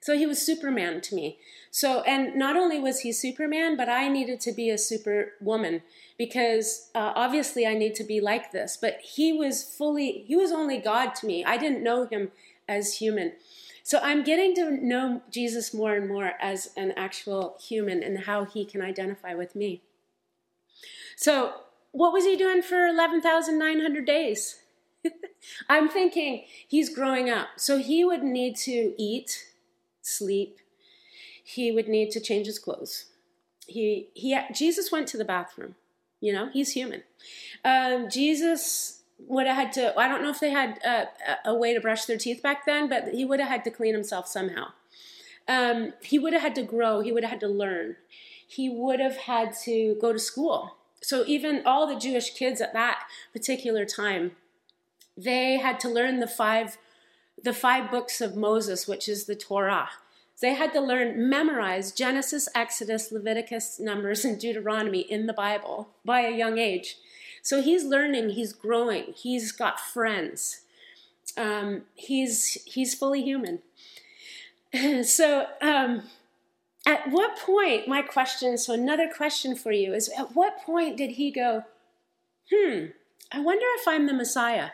So 0.02 0.16
he 0.16 0.28
was 0.28 0.40
Superman 0.40 1.02
to 1.02 1.16
me. 1.16 1.40
So, 1.72 2.02
and 2.02 2.36
not 2.36 2.56
only 2.56 2.80
was 2.80 3.00
he 3.00 3.12
Superman, 3.12 3.76
but 3.76 3.90
I 3.90 4.08
needed 4.08 4.40
to 4.42 4.52
be 4.52 4.70
a 4.70 4.78
superwoman 4.78 5.82
because 6.18 6.92
uh, 6.94 7.12
obviously 7.16 7.66
I 7.66 7.74
need 7.74 7.96
to 7.96 8.04
be 8.04 8.22
like 8.22 8.52
this. 8.52 8.78
But 8.80 9.00
he 9.02 9.34
was 9.34 9.64
fully, 9.64 10.24
he 10.28 10.36
was 10.36 10.52
only 10.52 10.78
God 10.78 11.16
to 11.16 11.26
me. 11.26 11.44
I 11.44 11.58
didn't 11.58 11.84
know 11.84 12.06
him 12.06 12.32
as 12.68 12.98
human. 12.98 13.34
So 13.82 14.00
I'm 14.00 14.24
getting 14.24 14.56
to 14.56 14.72
know 14.72 15.22
Jesus 15.32 15.74
more 15.74 15.96
and 15.96 16.08
more 16.08 16.34
as 16.40 16.70
an 16.78 16.94
actual 16.96 17.58
human 17.60 18.04
and 18.04 18.20
how 18.20 18.46
he 18.46 18.64
can 18.64 18.82
identify 18.82 19.34
with 19.34 19.56
me. 19.56 19.82
So, 21.16 21.54
what 21.92 22.12
was 22.12 22.26
he 22.26 22.36
doing 22.36 22.62
for 22.62 22.86
11,900 22.86 24.06
days? 24.06 24.58
I'm 25.70 25.90
thinking 25.90 26.46
he's 26.68 26.94
growing 26.94 27.30
up, 27.30 27.48
so 27.58 27.78
he 27.78 28.04
would 28.06 28.24
need 28.24 28.56
to 28.58 28.94
eat, 28.98 29.46
sleep. 30.02 30.60
He 31.44 31.72
would 31.72 31.88
need 31.88 32.12
to 32.12 32.20
change 32.20 32.48
his 32.48 32.60
clothes. 32.60 33.06
He 33.68 34.10
he 34.14 34.38
Jesus 34.54 34.92
went 34.92 35.08
to 35.10 35.18
the 35.18 35.26
bathroom. 35.26 35.76
You 36.22 36.34
know, 36.34 36.50
he's 36.52 36.72
human. 36.74 37.04
Um, 37.64 38.10
Jesus 38.10 39.04
would 39.20 39.48
have 39.48 39.56
had 39.56 39.74
to. 39.74 39.98
I 40.00 40.08
don't 40.08 40.24
know 40.24 40.30
if 40.30 40.40
they 40.40 40.52
had 40.52 40.80
uh, 40.86 41.06
a 41.46 41.54
way 41.56 41.74
to 41.74 41.80
brush 41.82 42.06
their 42.06 42.18
teeth 42.18 42.42
back 42.42 42.66
then, 42.66 42.90
but 42.90 43.10
he 43.10 43.26
would 43.26 43.40
have 43.40 43.50
had 43.50 43.64
to 43.66 43.72
clean 43.72 43.94
himself 43.94 44.28
somehow. 44.28 44.68
Um, 45.48 45.94
he 46.02 46.18
would 46.20 46.34
have 46.34 46.42
had 46.42 46.56
to 46.56 46.64
grow. 46.64 47.02
He 47.02 47.12
would 47.12 47.24
have 47.24 47.32
had 47.32 47.40
to 47.42 47.48
learn. 47.48 47.98
he 48.48 48.70
would 48.70 49.00
have 49.00 49.18
had 49.18 49.54
to 49.64 49.96
go 50.02 50.14
to 50.14 50.20
school. 50.20 50.78
So 51.02 51.24
even 51.28 51.62
all 51.66 51.88
the 51.88 52.00
Jewish 52.00 52.32
kids 52.32 52.62
at 52.62 52.74
that 52.74 53.04
particular 53.34 53.86
time, 53.86 54.32
they 55.18 55.58
had 55.58 55.80
to 55.82 55.90
learn 55.90 56.20
the 56.20 56.28
five 56.28 56.78
the 57.42 57.54
five 57.54 57.92
books 57.92 58.22
of 58.22 58.36
Moses, 58.36 58.88
which 58.88 59.08
is 59.08 59.26
the 59.26 59.36
Torah. 59.36 59.90
They 60.42 60.54
had 60.54 60.74
to 60.74 60.82
learn, 60.82 61.30
memorize 61.30 61.92
Genesis, 61.92 62.50
Exodus, 62.56 63.12
Leviticus, 63.12 63.80
Numbers, 63.80 64.26
and 64.26 64.40
Deuteronomy 64.40 65.02
in 65.02 65.28
the 65.28 65.34
Bible 65.34 65.90
by 66.04 66.22
a 66.22 66.36
young 66.36 66.58
age. 66.58 66.98
So 67.42 67.62
he's 67.62 67.84
learning, 67.86 68.32
he's 68.32 68.54
growing, 68.54 69.14
he's 69.16 69.52
got 69.52 69.80
friends. 69.80 70.62
Um, 71.38 71.84
he's 71.94 72.64
he's 72.66 72.96
fully 72.96 73.22
human. 73.22 73.60
so 75.04 75.48
um, 75.62 76.04
at 76.86 77.10
what 77.10 77.38
point, 77.38 77.88
my 77.88 78.02
question, 78.02 78.58
so 78.58 78.74
another 78.74 79.10
question 79.10 79.56
for 79.56 79.72
you 79.72 79.94
is 79.94 80.10
at 80.18 80.36
what 80.36 80.62
point 80.62 80.98
did 80.98 81.12
he 81.12 81.32
go, 81.32 81.64
hmm, 82.52 82.86
I 83.32 83.40
wonder 83.40 83.66
if 83.80 83.88
I'm 83.88 84.06
the 84.06 84.14
Messiah? 84.14 84.72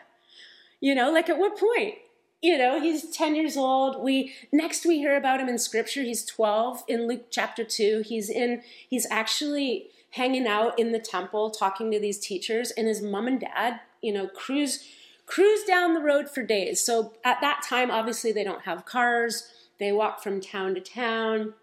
You 0.82 0.94
know, 0.94 1.10
like 1.10 1.30
at 1.30 1.38
what 1.38 1.58
point? 1.58 1.94
You 2.42 2.58
know, 2.58 2.80
he's 2.80 3.08
10 3.08 3.36
years 3.36 3.56
old. 3.56 4.02
We 4.02 4.34
next 4.52 4.84
we 4.84 4.98
hear 4.98 5.16
about 5.16 5.40
him 5.40 5.48
in 5.48 5.58
scripture. 5.58 6.02
He's 6.02 6.24
12 6.24 6.82
in 6.88 7.06
Luke 7.06 7.26
chapter 7.30 7.64
2. 7.64 8.02
He's 8.04 8.28
in 8.28 8.62
he's 8.88 9.06
actually 9.10 9.90
hanging 10.10 10.46
out 10.46 10.78
in 10.78 10.92
the 10.92 10.98
temple 10.98 11.50
talking 11.50 11.90
to 11.92 12.00
these 12.00 12.18
teachers 12.18 12.70
and 12.72 12.86
his 12.86 13.00
mom 13.00 13.28
and 13.28 13.40
dad, 13.40 13.80
you 14.02 14.12
know, 14.12 14.26
cruise 14.26 14.84
cruise 15.24 15.62
down 15.62 15.94
the 15.94 16.00
road 16.00 16.28
for 16.28 16.42
days. 16.42 16.84
So 16.84 17.14
at 17.24 17.40
that 17.40 17.64
time 17.66 17.90
obviously 17.90 18.32
they 18.32 18.44
don't 18.44 18.62
have 18.62 18.84
cars. 18.84 19.48
They 19.78 19.92
walk 19.92 20.20
from 20.20 20.40
town 20.40 20.74
to 20.74 20.80
town 20.80 21.54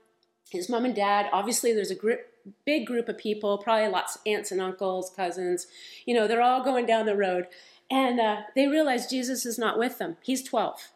his 0.49 0.69
mom 0.69 0.85
and 0.85 0.95
dad. 0.95 1.29
Obviously, 1.31 1.73
there's 1.73 1.91
a 1.91 1.95
group, 1.95 2.21
big 2.65 2.85
group 2.85 3.07
of 3.07 3.17
people, 3.17 3.57
probably 3.57 3.87
lots 3.87 4.15
of 4.15 4.21
aunts 4.25 4.51
and 4.51 4.61
uncles, 4.61 5.11
cousins. 5.15 5.67
You 6.05 6.15
know, 6.15 6.27
they're 6.27 6.41
all 6.41 6.63
going 6.63 6.85
down 6.85 7.05
the 7.05 7.15
road. 7.15 7.47
And 7.91 8.19
uh, 8.19 8.41
they 8.55 8.67
realize 8.67 9.07
Jesus 9.07 9.45
is 9.45 9.57
not 9.57 9.79
with 9.79 9.97
them. 9.97 10.17
He's 10.21 10.43
12. 10.43 10.89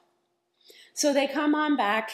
So 0.94 1.12
they 1.12 1.28
come 1.28 1.56
on 1.56 1.76
back 1.76 2.12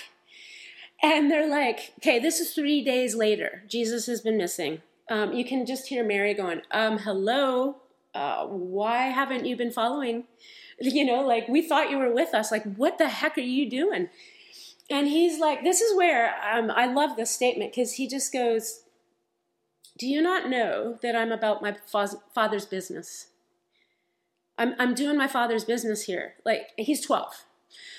and 1.04 1.30
they're 1.30 1.50
like, 1.50 1.94
okay, 2.00 2.20
this 2.20 2.40
is 2.40 2.54
three 2.54 2.84
days 2.84 3.16
later. 3.16 3.64
Jesus 3.68 4.06
has 4.06 4.22
been 4.22 4.38
missing. 4.38 4.82
Um, 5.10 5.34
you 5.34 5.44
can 5.44 5.66
just 5.66 5.88
hear 5.88 6.04
Mary 6.04 6.34
going, 6.34 6.62
um, 6.72 7.00
hello, 7.00 7.78
uh, 8.14 8.46
why 8.46 9.08
haven't 9.08 9.46
you 9.46 9.56
been 9.56 9.72
following? 9.72 10.26
You 10.82 11.04
know, 11.04 11.28
like 11.28 11.50
we 11.50 11.62
thought 11.62 11.92
you 11.92 11.98
were 11.98 12.14
with 12.14 12.34
us. 12.34 12.54
Like, 12.54 12.64
what 12.78 13.00
the 13.00 13.10
heck 13.10 13.38
are 13.38 13.42
you 13.42 13.70
doing? 13.70 14.08
and 14.90 15.08
he's 15.08 15.40
like, 15.40 15.64
this 15.64 15.82
is 15.82 15.96
where 15.96 16.34
um, 16.44 16.72
I 16.72 16.88
love 16.88 17.16
this 17.16 17.30
statement 17.30 17.72
because 17.72 17.94
he 17.94 18.08
just 18.08 18.34
goes, 18.34 18.82
Do 19.98 20.08
you 20.08 20.22
not 20.22 20.50
know 20.50 20.98
that 21.02 21.16
I'm 21.16 21.32
about 21.32 21.62
my 21.62 21.76
father's 22.34 22.66
business? 22.66 23.28
I'm, 24.60 24.76
I'm 24.78 24.94
doing 24.94 25.18
my 25.18 25.28
father's 25.28 25.64
business 25.64 26.04
here. 26.04 26.36
Like, 26.46 26.68
he's 26.78 27.04
12. 27.04 27.46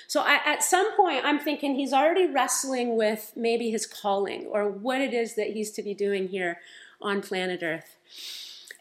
So 0.07 0.21
I, 0.21 0.39
at 0.45 0.63
some 0.63 0.95
point, 0.95 1.25
I'm 1.25 1.39
thinking 1.39 1.75
he's 1.75 1.93
already 1.93 2.27
wrestling 2.27 2.95
with 2.95 3.33
maybe 3.35 3.69
his 3.69 3.85
calling 3.85 4.45
or 4.45 4.69
what 4.69 5.01
it 5.01 5.13
is 5.13 5.35
that 5.35 5.47
he's 5.47 5.71
to 5.71 5.83
be 5.83 5.93
doing 5.93 6.29
here 6.29 6.59
on 7.01 7.21
planet 7.21 7.61
Earth. 7.63 7.97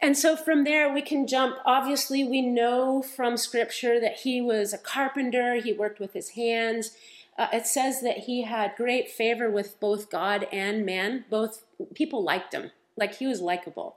And 0.03 0.17
so 0.17 0.37
from 0.37 0.65
there, 0.65 0.93
we 0.93 1.03
can 1.03 1.27
jump. 1.27 1.57
Obviously, 1.65 2.25
we 2.25 2.41
know 2.41 3.03
from 3.03 3.37
scripture 3.37 4.01
that 4.01 4.21
he 4.21 4.41
was 4.41 4.73
a 4.73 4.79
carpenter, 4.79 5.57
he 5.57 5.73
worked 5.73 6.01
with 6.01 6.13
his 6.13 6.31
hands 6.31 6.97
uh, 7.41 7.49
it 7.55 7.67
says 7.67 8.03
that 8.03 8.19
he 8.19 8.43
had 8.43 8.77
great 8.77 9.11
favor 9.11 9.51
with 9.51 9.81
both 9.81 10.11
God 10.11 10.47
and 10.53 10.85
man. 10.85 11.25
Both 11.31 11.63
people 11.95 12.23
liked 12.23 12.53
him, 12.53 12.71
like 12.99 13.15
he 13.15 13.27
was 13.27 13.41
likable. 13.41 13.97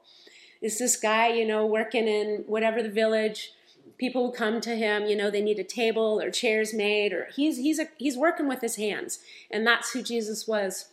Is 0.61 0.79
this 0.79 0.95
guy, 0.95 1.27
you 1.27 1.45
know, 1.45 1.65
working 1.65 2.07
in 2.07 2.45
whatever 2.47 2.81
the 2.81 2.89
village? 2.89 3.51
People 3.97 4.27
who 4.27 4.33
come 4.33 4.61
to 4.61 4.75
him, 4.75 5.05
you 5.05 5.15
know, 5.15 5.29
they 5.29 5.41
need 5.41 5.59
a 5.59 5.63
table 5.63 6.19
or 6.21 6.31
chairs 6.31 6.73
made, 6.73 7.13
or 7.13 7.29
he's 7.35 7.57
he's 7.57 7.79
a, 7.79 7.87
he's 7.97 8.17
working 8.17 8.47
with 8.47 8.61
his 8.61 8.75
hands, 8.77 9.19
and 9.51 9.65
that's 9.65 9.91
who 9.91 10.01
Jesus 10.01 10.47
was. 10.47 10.89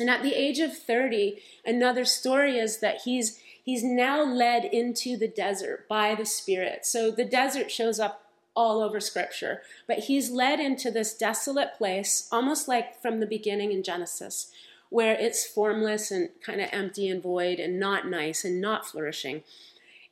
And 0.00 0.10
at 0.10 0.22
the 0.22 0.34
age 0.34 0.58
of 0.58 0.76
30, 0.76 1.40
another 1.64 2.04
story 2.04 2.58
is 2.58 2.80
that 2.80 3.02
he's 3.04 3.40
he's 3.64 3.84
now 3.84 4.24
led 4.24 4.64
into 4.64 5.16
the 5.16 5.28
desert 5.28 5.88
by 5.88 6.14
the 6.14 6.26
Spirit. 6.26 6.84
So 6.84 7.10
the 7.10 7.24
desert 7.24 7.70
shows 7.70 8.00
up 8.00 8.24
all 8.54 8.82
over 8.82 9.00
scripture. 9.00 9.62
But 9.86 10.00
he's 10.00 10.30
led 10.30 10.60
into 10.60 10.90
this 10.90 11.16
desolate 11.16 11.74
place, 11.76 12.28
almost 12.30 12.68
like 12.68 13.00
from 13.00 13.20
the 13.20 13.26
beginning 13.26 13.72
in 13.72 13.82
Genesis, 13.82 14.50
where 14.90 15.14
it's 15.14 15.46
formless 15.46 16.10
and 16.10 16.30
kind 16.44 16.60
of 16.60 16.68
empty 16.72 17.08
and 17.08 17.22
void 17.22 17.58
and 17.58 17.80
not 17.80 18.08
nice 18.08 18.44
and 18.44 18.60
not 18.60 18.86
flourishing. 18.86 19.42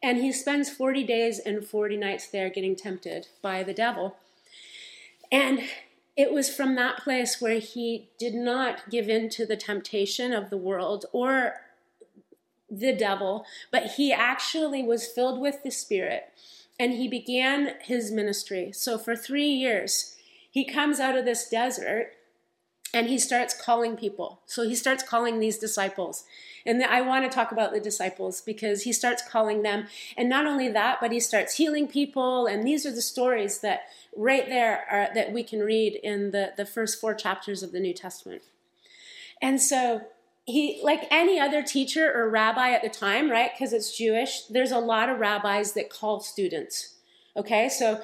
And 0.02 0.18
he 0.18 0.32
spends 0.32 0.68
40 0.68 1.04
days 1.04 1.38
and 1.38 1.64
40 1.64 1.96
nights 1.96 2.26
there 2.26 2.50
getting 2.50 2.74
tempted 2.74 3.28
by 3.40 3.62
the 3.62 3.74
devil. 3.74 4.16
And 5.30 5.62
it 6.16 6.32
was 6.32 6.54
from 6.54 6.74
that 6.74 6.98
place 6.98 7.40
where 7.40 7.58
he 7.58 8.08
did 8.18 8.34
not 8.34 8.90
give 8.90 9.08
in 9.08 9.30
to 9.30 9.46
the 9.46 9.56
temptation 9.56 10.32
of 10.32 10.50
the 10.50 10.56
world 10.56 11.06
or 11.12 11.54
the 12.70 12.92
devil, 12.94 13.44
but 13.70 13.92
he 13.92 14.12
actually 14.12 14.82
was 14.82 15.06
filled 15.06 15.40
with 15.40 15.62
the 15.62 15.70
Spirit 15.70 16.30
and 16.78 16.94
he 16.94 17.06
began 17.06 17.74
his 17.82 18.10
ministry. 18.10 18.72
So 18.72 18.98
for 18.98 19.14
three 19.14 19.48
years, 19.48 20.16
he 20.50 20.64
comes 20.64 20.98
out 20.98 21.16
of 21.16 21.24
this 21.24 21.48
desert 21.48 22.12
and 22.92 23.08
he 23.08 23.18
starts 23.18 23.58
calling 23.58 23.96
people. 23.96 24.40
So 24.46 24.64
he 24.68 24.74
starts 24.74 25.02
calling 25.02 25.38
these 25.38 25.58
disciples. 25.58 26.24
And 26.64 26.82
I 26.82 27.00
want 27.00 27.24
to 27.24 27.34
talk 27.34 27.52
about 27.52 27.72
the 27.72 27.80
disciples 27.80 28.40
because 28.40 28.82
he 28.82 28.92
starts 28.92 29.22
calling 29.26 29.62
them. 29.62 29.86
And 30.16 30.28
not 30.28 30.46
only 30.46 30.68
that, 30.68 30.98
but 31.00 31.12
he 31.12 31.20
starts 31.20 31.56
healing 31.56 31.88
people. 31.88 32.46
And 32.46 32.66
these 32.66 32.86
are 32.86 32.92
the 32.92 33.02
stories 33.02 33.60
that 33.60 33.82
right 34.16 34.46
there 34.46 34.84
are, 34.90 35.14
that 35.14 35.32
we 35.32 35.42
can 35.42 35.60
read 35.60 35.98
in 36.02 36.30
the, 36.30 36.52
the 36.56 36.66
first 36.66 37.00
four 37.00 37.14
chapters 37.14 37.62
of 37.62 37.72
the 37.72 37.80
New 37.80 37.94
Testament. 37.94 38.42
And 39.40 39.60
so 39.60 40.02
he 40.44 40.80
like 40.82 41.06
any 41.10 41.38
other 41.38 41.62
teacher 41.62 42.12
or 42.12 42.28
rabbi 42.28 42.70
at 42.70 42.82
the 42.82 42.88
time 42.88 43.30
right 43.30 43.52
because 43.54 43.72
it's 43.72 43.96
jewish 43.96 44.42
there's 44.46 44.72
a 44.72 44.78
lot 44.78 45.08
of 45.08 45.20
rabbis 45.20 45.72
that 45.72 45.88
call 45.88 46.18
students 46.18 46.96
okay 47.36 47.68
so 47.68 48.00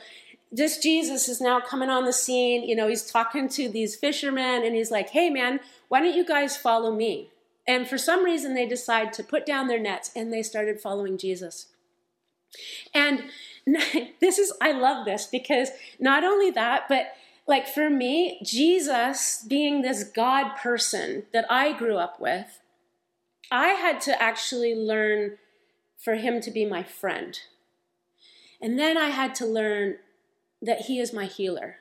this 0.53 0.79
jesus 0.79 1.29
is 1.29 1.41
now 1.41 1.59
coming 1.59 1.89
on 1.89 2.05
the 2.05 2.13
scene 2.13 2.63
you 2.63 2.77
know 2.77 2.87
he's 2.87 3.11
talking 3.11 3.49
to 3.49 3.69
these 3.69 3.97
fishermen 3.97 4.65
and 4.65 4.77
he's 4.77 4.91
like 4.91 5.11
hey 5.11 5.29
man 5.29 5.59
why 5.89 6.01
don't 6.01 6.15
you 6.15 6.25
guys 6.25 6.57
follow 6.57 6.95
me 6.95 7.29
and 7.69 7.87
for 7.87 7.99
some 7.99 8.25
reason 8.25 8.55
they 8.55 8.67
decide 8.67 9.13
to 9.13 9.23
put 9.23 9.47
down 9.47 9.69
their 9.69 9.79
nets 9.79 10.11
and 10.17 10.33
they 10.33 10.43
started 10.43 10.81
following 10.81 11.17
jesus 11.17 11.69
and 12.93 13.25
this 14.21 14.39
is 14.39 14.53
i 14.61 14.73
love 14.73 15.05
this 15.05 15.27
because 15.27 15.69
not 16.01 16.25
only 16.25 16.51
that 16.51 16.89
but 16.89 17.13
like 17.49 17.67
for 17.67 17.89
me, 17.89 18.39
Jesus 18.45 19.43
being 19.49 19.81
this 19.81 20.05
God 20.05 20.55
person 20.57 21.25
that 21.33 21.51
I 21.51 21.73
grew 21.73 21.97
up 21.97 22.21
with, 22.21 22.61
I 23.51 23.69
had 23.69 24.03
to 24.03 24.23
actually 24.23 24.75
learn 24.75 25.39
for 25.97 26.17
him 26.17 26.43
to 26.43 26.51
be 26.51 26.67
my 26.67 26.83
friend. 26.83 27.41
And 28.61 28.79
then 28.79 28.99
I 28.99 29.09
had 29.09 29.35
to 29.37 29.47
learn 29.47 29.97
that 30.61 30.83
he 30.83 31.01
is 31.01 31.13
my 31.15 31.25
healer. 31.25 31.77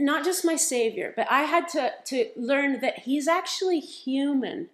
Not 0.00 0.24
just 0.24 0.44
my 0.44 0.56
savior, 0.56 1.12
but 1.16 1.30
I 1.30 1.42
had 1.42 1.68
to, 1.68 1.92
to 2.06 2.30
learn 2.36 2.80
that 2.80 3.00
he's 3.00 3.28
actually 3.28 3.80
human. 3.80 4.68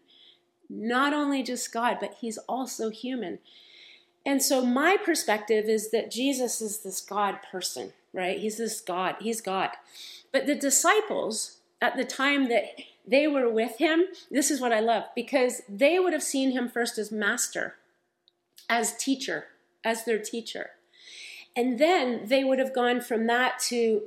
Not 0.69 1.13
only 1.13 1.43
just 1.43 1.73
God, 1.73 1.99
but 2.01 2.17
he's 2.21 2.39
also 2.39 2.91
human. 2.91 3.39
And 4.25 4.43
so 4.43 4.65
my 4.65 4.97
perspective 4.97 5.67
is 5.67 5.91
that 5.91 6.11
Jesus 6.11 6.61
is 6.61 6.81
this 6.81 7.01
God 7.01 7.39
person 7.51 7.93
right? 8.17 8.41
He's 8.41 8.57
this 8.57 8.81
God. 8.81 9.17
He's 9.21 9.41
God. 9.41 9.71
But 10.33 10.47
the 10.47 10.55
disciples, 10.57 11.59
at 11.81 11.97
the 11.97 12.05
time 12.05 12.49
that 12.49 12.65
they 13.07 13.29
were 13.29 13.49
with 13.49 13.77
him, 13.77 14.07
this 14.31 14.51
is 14.51 14.61
what 14.61 14.73
I 14.73 14.81
love, 14.81 15.05
because 15.15 15.63
they 15.69 15.99
would 16.01 16.15
have 16.15 16.23
seen 16.23 16.51
him 16.51 16.69
first 16.69 16.99
as 16.99 17.13
master, 17.13 17.77
as 18.69 18.97
teacher, 18.97 19.45
as 19.85 20.05
their 20.05 20.19
teacher. 20.19 20.71
And 21.55 21.79
then 21.79 22.23
they 22.27 22.43
would 22.43 22.59
have 22.59 22.75
gone 22.75 23.01
from 23.01 23.27
that 23.27 23.59
to, 23.69 24.03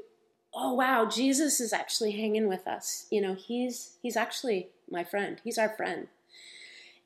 oh 0.53 0.73
wow, 0.73 1.05
Jesus 1.05 1.59
is 1.59 1.73
actually 1.73 2.11
hanging 2.11 2.47
with 2.47 2.67
us. 2.67 3.05
You 3.09 3.21
know, 3.21 3.35
he's 3.35 3.97
he's 4.01 4.17
actually 4.17 4.69
my 4.89 5.03
friend. 5.03 5.39
He's 5.43 5.57
our 5.57 5.69
friend. 5.69 6.07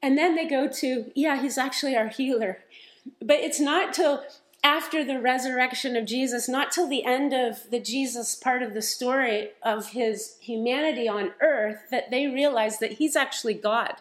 And 0.02 0.18
then 0.18 0.36
they 0.36 0.46
go 0.46 0.68
to, 0.68 1.12
yeah, 1.16 1.42
he's 1.42 1.58
actually 1.58 1.96
our 1.96 2.10
healer. 2.10 2.60
But 3.22 3.38
it's 3.38 3.60
not 3.60 3.94
till 3.94 4.24
after 4.62 5.04
the 5.04 5.20
resurrection 5.20 5.96
of 5.96 6.06
Jesus, 6.06 6.50
not 6.50 6.72
till 6.72 6.88
the 6.88 7.06
end 7.06 7.34
of 7.34 7.70
the 7.70 7.80
Jesus 7.80 8.36
part 8.36 8.62
of 8.62 8.74
the 8.74 8.82
story 8.82 9.52
of 9.62 9.92
his 9.92 10.38
humanity 10.42 11.08
on 11.08 11.34
earth, 11.42 11.84
that 11.90 12.12
they 12.12 12.28
realize 12.28 12.80
that 12.80 12.94
he's 12.94 13.16
actually 13.16 13.54
God. 13.54 13.96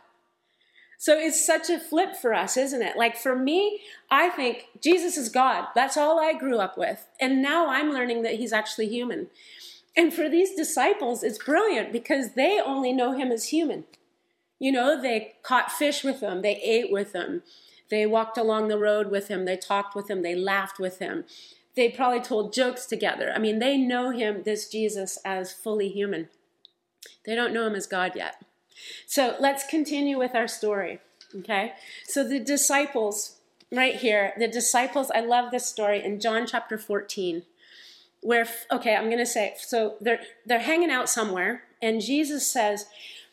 So 1.02 1.18
it's 1.18 1.44
such 1.44 1.68
a 1.68 1.80
flip 1.80 2.14
for 2.14 2.32
us, 2.32 2.56
isn't 2.56 2.80
it? 2.80 2.96
Like 2.96 3.16
for 3.16 3.34
me, 3.34 3.80
I 4.08 4.28
think 4.28 4.66
Jesus 4.80 5.16
is 5.16 5.30
God. 5.30 5.66
That's 5.74 5.96
all 5.96 6.20
I 6.20 6.32
grew 6.32 6.58
up 6.58 6.78
with. 6.78 7.08
And 7.20 7.42
now 7.42 7.70
I'm 7.70 7.90
learning 7.90 8.22
that 8.22 8.36
he's 8.36 8.52
actually 8.52 8.86
human. 8.86 9.26
And 9.96 10.14
for 10.14 10.28
these 10.28 10.54
disciples, 10.54 11.24
it's 11.24 11.42
brilliant 11.42 11.90
because 11.92 12.34
they 12.34 12.60
only 12.64 12.92
know 12.92 13.18
him 13.18 13.32
as 13.32 13.48
human. 13.48 13.82
You 14.60 14.70
know, 14.70 15.02
they 15.02 15.32
caught 15.42 15.72
fish 15.72 16.04
with 16.04 16.20
him, 16.20 16.40
they 16.40 16.54
ate 16.62 16.92
with 16.92 17.14
him, 17.14 17.42
they 17.90 18.06
walked 18.06 18.38
along 18.38 18.68
the 18.68 18.78
road 18.78 19.10
with 19.10 19.26
him, 19.26 19.44
they 19.44 19.56
talked 19.56 19.96
with 19.96 20.08
him, 20.08 20.22
they 20.22 20.36
laughed 20.36 20.78
with 20.78 21.00
him. 21.00 21.24
They 21.74 21.88
probably 21.88 22.20
told 22.20 22.52
jokes 22.52 22.86
together. 22.86 23.32
I 23.34 23.40
mean, 23.40 23.58
they 23.58 23.76
know 23.76 24.10
him, 24.10 24.44
this 24.44 24.68
Jesus, 24.68 25.18
as 25.24 25.52
fully 25.52 25.88
human. 25.88 26.28
They 27.26 27.34
don't 27.34 27.52
know 27.52 27.66
him 27.66 27.74
as 27.74 27.88
God 27.88 28.12
yet. 28.14 28.36
So 29.06 29.36
let's 29.40 29.66
continue 29.66 30.18
with 30.18 30.34
our 30.34 30.48
story. 30.48 31.00
Okay? 31.34 31.72
So 32.04 32.26
the 32.26 32.40
disciples, 32.40 33.36
right 33.70 33.96
here, 33.96 34.32
the 34.38 34.48
disciples, 34.48 35.10
I 35.14 35.20
love 35.20 35.50
this 35.50 35.66
story 35.66 36.04
in 36.04 36.20
John 36.20 36.46
chapter 36.46 36.78
14 36.78 37.42
where 38.22 38.46
okay 38.70 38.94
i'm 38.94 39.06
going 39.06 39.18
to 39.18 39.26
say 39.26 39.52
so 39.58 39.96
they're 40.00 40.20
they're 40.46 40.60
hanging 40.60 40.90
out 40.90 41.08
somewhere 41.08 41.64
and 41.82 42.00
jesus 42.00 42.46
says 42.46 42.86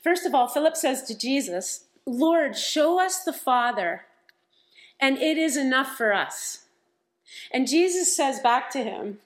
first 0.03 0.25
of 0.25 0.33
all 0.33 0.47
philip 0.47 0.75
says 0.75 1.03
to 1.03 1.17
jesus 1.17 1.85
lord 2.05 2.57
show 2.57 2.99
us 2.99 3.23
the 3.23 3.33
father 3.33 4.05
and 4.99 5.17
it 5.19 5.37
is 5.37 5.55
enough 5.55 5.95
for 5.95 6.11
us 6.11 6.65
and 7.53 7.67
jesus 7.67 8.15
says 8.15 8.39
back 8.39 8.69
to 8.71 8.83
him 8.83 9.19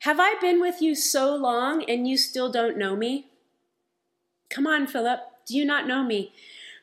have 0.00 0.18
i 0.18 0.34
been 0.40 0.60
with 0.60 0.80
you 0.80 0.94
so 0.94 1.36
long 1.36 1.84
and 1.84 2.08
you 2.08 2.16
still 2.16 2.50
don't 2.50 2.78
know 2.78 2.96
me 2.96 3.26
come 4.50 4.66
on 4.66 4.86
philip 4.86 5.20
do 5.46 5.56
you 5.56 5.64
not 5.64 5.86
know 5.86 6.02
me 6.02 6.32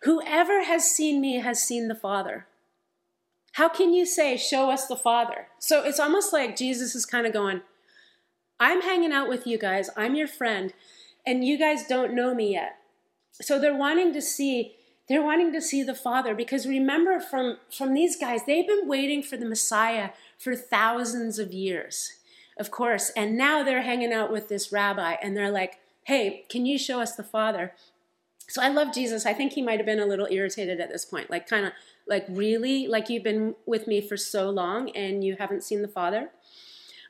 Whoever 0.03 0.63
has 0.63 0.89
seen 0.89 1.19
me 1.19 1.39
has 1.39 1.61
seen 1.61 1.87
the 1.87 1.95
Father. 1.95 2.45
How 3.53 3.67
can 3.67 3.93
you 3.93 4.05
say, 4.05 4.37
Show 4.37 4.69
us 4.69 4.87
the 4.87 4.95
Father? 4.95 5.47
So 5.59 5.83
it's 5.83 5.99
almost 5.99 6.31
like 6.31 6.55
Jesus 6.55 6.93
is 6.93 7.05
kind 7.05 7.25
of 7.25 7.33
going, 7.33 7.61
I'm 8.59 8.81
hanging 8.81 9.11
out 9.11 9.29
with 9.29 9.47
you 9.47 9.57
guys, 9.57 9.89
I'm 9.95 10.15
your 10.15 10.27
friend, 10.27 10.73
and 11.25 11.43
you 11.43 11.57
guys 11.57 11.87
don't 11.87 12.13
know 12.13 12.33
me 12.33 12.53
yet. 12.53 12.77
So 13.31 13.59
they're 13.59 13.75
wanting 13.75 14.13
to 14.13 14.21
see. 14.21 14.73
They're 15.09 15.23
wanting 15.23 15.53
to 15.53 15.61
see 15.61 15.83
the 15.83 15.95
Father 15.95 16.35
because 16.35 16.67
remember 16.67 17.21
from, 17.21 17.59
from 17.71 17.93
these 17.93 18.17
guys, 18.17 18.41
they've 18.45 18.67
been 18.67 18.89
waiting 18.89 19.23
for 19.23 19.37
the 19.37 19.45
Messiah 19.45 20.09
for 20.37 20.53
thousands 20.53 21.39
of 21.39 21.53
years, 21.53 22.11
of 22.59 22.71
course. 22.71 23.09
And 23.15 23.37
now 23.37 23.63
they're 23.63 23.83
hanging 23.83 24.11
out 24.11 24.33
with 24.33 24.49
this 24.49 24.73
rabbi 24.73 25.15
and 25.23 25.35
they're 25.35 25.49
like, 25.49 25.79
hey, 26.07 26.45
can 26.49 26.65
you 26.65 26.77
show 26.77 27.01
us 27.01 27.15
the 27.15 27.23
Father? 27.23 27.73
So 28.47 28.61
I 28.61 28.69
love 28.69 28.93
Jesus. 28.93 29.25
I 29.25 29.33
think 29.33 29.51
he 29.51 29.61
might 29.61 29.77
have 29.77 29.85
been 29.85 29.99
a 29.99 30.05
little 30.05 30.27
irritated 30.31 30.79
at 30.79 30.89
this 30.89 31.03
point, 31.03 31.29
like 31.29 31.49
kind 31.49 31.65
of 31.65 31.73
like 32.07 32.25
really 32.29 32.87
like 32.87 33.09
you've 33.09 33.25
been 33.25 33.55
with 33.65 33.87
me 33.87 33.99
for 33.99 34.15
so 34.15 34.49
long 34.49 34.89
and 34.91 35.21
you 35.21 35.35
haven't 35.37 35.65
seen 35.65 35.81
the 35.81 35.87
Father. 35.89 36.29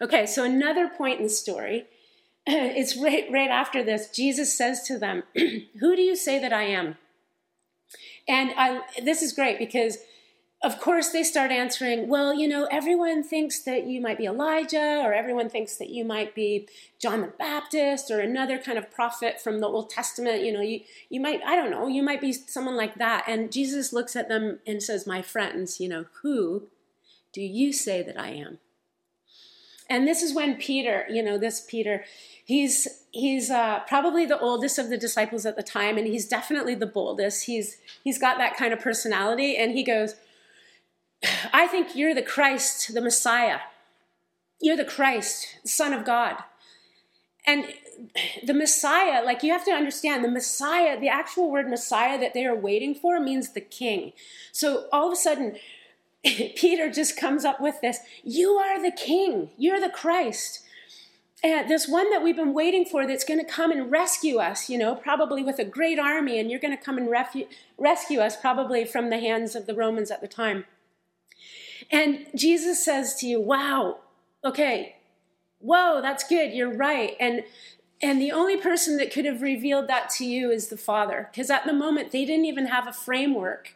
Okay, 0.01 0.25
so 0.25 0.43
another 0.43 0.89
point 0.89 1.19
in 1.19 1.25
the 1.25 1.29
story, 1.29 1.85
it's 2.47 2.97
right 2.97 3.25
right 3.31 3.51
after 3.51 3.83
this. 3.83 4.09
Jesus 4.09 4.57
says 4.57 4.81
to 4.87 4.97
them, 4.97 5.23
"Who 5.35 5.95
do 5.95 6.01
you 6.01 6.15
say 6.15 6.39
that 6.39 6.51
I 6.51 6.63
am?" 6.63 6.97
And 8.27 8.51
I 8.57 8.81
this 9.03 9.21
is 9.21 9.31
great 9.31 9.59
because 9.59 9.99
of 10.63 10.79
course, 10.79 11.09
they 11.09 11.23
start 11.23 11.51
answering, 11.51 12.07
well, 12.07 12.33
you 12.33 12.47
know, 12.47 12.67
everyone 12.71 13.23
thinks 13.23 13.59
that 13.59 13.85
you 13.85 14.01
might 14.01 14.17
be 14.17 14.25
Elijah, 14.25 15.01
or 15.05 15.13
everyone 15.13 15.49
thinks 15.49 15.75
that 15.75 15.89
you 15.89 16.03
might 16.03 16.33
be 16.33 16.67
John 16.99 17.21
the 17.21 17.27
Baptist, 17.27 18.09
or 18.09 18.19
another 18.19 18.57
kind 18.57 18.77
of 18.77 18.89
prophet 18.89 19.39
from 19.39 19.59
the 19.59 19.67
Old 19.67 19.91
Testament. 19.91 20.43
You 20.43 20.51
know, 20.51 20.61
you, 20.61 20.81
you 21.09 21.19
might, 21.21 21.41
I 21.45 21.55
don't 21.55 21.69
know, 21.69 21.87
you 21.87 22.01
might 22.01 22.21
be 22.21 22.33
someone 22.33 22.75
like 22.75 22.95
that. 22.95 23.25
And 23.27 23.51
Jesus 23.51 23.93
looks 23.93 24.15
at 24.15 24.29
them 24.29 24.57
and 24.65 24.81
says, 24.81 25.05
My 25.05 25.21
friends, 25.21 25.79
you 25.79 25.89
know, 25.89 26.05
who 26.23 26.63
do 27.31 27.41
you 27.41 27.71
say 27.71 28.01
that 28.01 28.19
I 28.19 28.29
am? 28.29 28.57
And 29.89 30.07
this 30.07 30.23
is 30.23 30.33
when 30.33 30.55
Peter, 30.55 31.05
you 31.09 31.21
know, 31.21 31.37
this 31.37 31.61
Peter, 31.61 32.03
he's 32.43 32.87
he's 33.11 33.51
uh, 33.51 33.81
probably 33.87 34.25
the 34.25 34.39
oldest 34.39 34.79
of 34.79 34.89
the 34.89 34.97
disciples 34.97 35.45
at 35.45 35.55
the 35.55 35.63
time, 35.63 35.97
and 35.97 36.07
he's 36.07 36.27
definitely 36.27 36.73
the 36.75 36.87
boldest. 36.87 37.45
He's 37.45 37.77
he's 38.03 38.17
got 38.17 38.39
that 38.39 38.57
kind 38.57 38.73
of 38.73 38.79
personality, 38.79 39.55
and 39.55 39.71
he 39.71 39.83
goes, 39.83 40.15
I 41.53 41.67
think 41.67 41.95
you're 41.95 42.15
the 42.15 42.21
Christ, 42.21 42.93
the 42.93 43.01
Messiah. 43.01 43.59
You're 44.59 44.77
the 44.77 44.85
Christ, 44.85 45.57
Son 45.65 45.93
of 45.93 46.05
God. 46.05 46.37
And 47.45 47.65
the 48.45 48.53
Messiah, 48.53 49.23
like 49.23 49.41
you 49.41 49.51
have 49.51 49.65
to 49.65 49.71
understand, 49.71 50.23
the 50.23 50.29
Messiah, 50.29 50.99
the 50.99 51.07
actual 51.07 51.49
word 51.49 51.69
Messiah 51.69 52.19
that 52.19 52.33
they 52.33 52.45
are 52.45 52.55
waiting 52.55 52.93
for 52.93 53.19
means 53.19 53.53
the 53.53 53.61
king. 53.61 54.13
So 54.51 54.87
all 54.91 55.07
of 55.07 55.13
a 55.13 55.15
sudden, 55.15 55.55
Peter 56.23 56.91
just 56.91 57.17
comes 57.17 57.45
up 57.45 57.61
with 57.61 57.79
this 57.81 57.99
You 58.23 58.53
are 58.53 58.81
the 58.81 58.91
king, 58.91 59.51
you're 59.57 59.79
the 59.79 59.89
Christ. 59.89 60.63
And 61.43 61.69
this 61.69 61.87
one 61.87 62.09
that 62.09 62.23
we've 62.23 62.35
been 62.35 62.53
waiting 62.53 62.83
for 62.83 63.05
that's 63.05 63.23
going 63.23 63.39
to 63.39 63.45
come 63.45 63.71
and 63.71 63.91
rescue 63.91 64.37
us, 64.37 64.69
you 64.69 64.77
know, 64.77 64.95
probably 64.95 65.43
with 65.43 65.59
a 65.59 65.63
great 65.65 65.99
army, 65.99 66.39
and 66.39 66.49
you're 66.49 66.59
going 66.59 66.75
to 66.75 66.83
come 66.83 66.97
and 66.97 67.07
refu- 67.07 67.47
rescue 67.77 68.19
us, 68.19 68.35
probably 68.35 68.85
from 68.85 69.11
the 69.11 69.19
hands 69.19 69.55
of 69.55 69.67
the 69.67 69.75
Romans 69.75 70.09
at 70.09 70.19
the 70.19 70.27
time. 70.27 70.65
And 71.91 72.27
Jesus 72.35 72.83
says 72.83 73.15
to 73.15 73.27
you, 73.27 73.39
wow, 73.39 73.99
okay, 74.43 74.97
whoa, 75.59 76.01
that's 76.01 76.27
good, 76.27 76.53
you're 76.53 76.73
right. 76.73 77.15
And 77.19 77.43
and 78.01 78.21
the 78.21 78.31
only 78.31 78.57
person 78.57 78.97
that 78.97 79.11
could 79.11 79.25
have 79.25 79.41
revealed 79.41 79.87
that 79.87 80.11
to 80.11 80.25
you 80.25 80.51
is 80.51 80.67
the 80.67 80.77
Father. 80.77 81.29
Because 81.31 81.49
at 81.49 81.65
the 81.65 81.73
moment, 81.73 82.11
they 82.11 82.25
didn't 82.25 82.45
even 82.45 82.67
have 82.67 82.87
a 82.87 82.93
framework. 82.93 83.73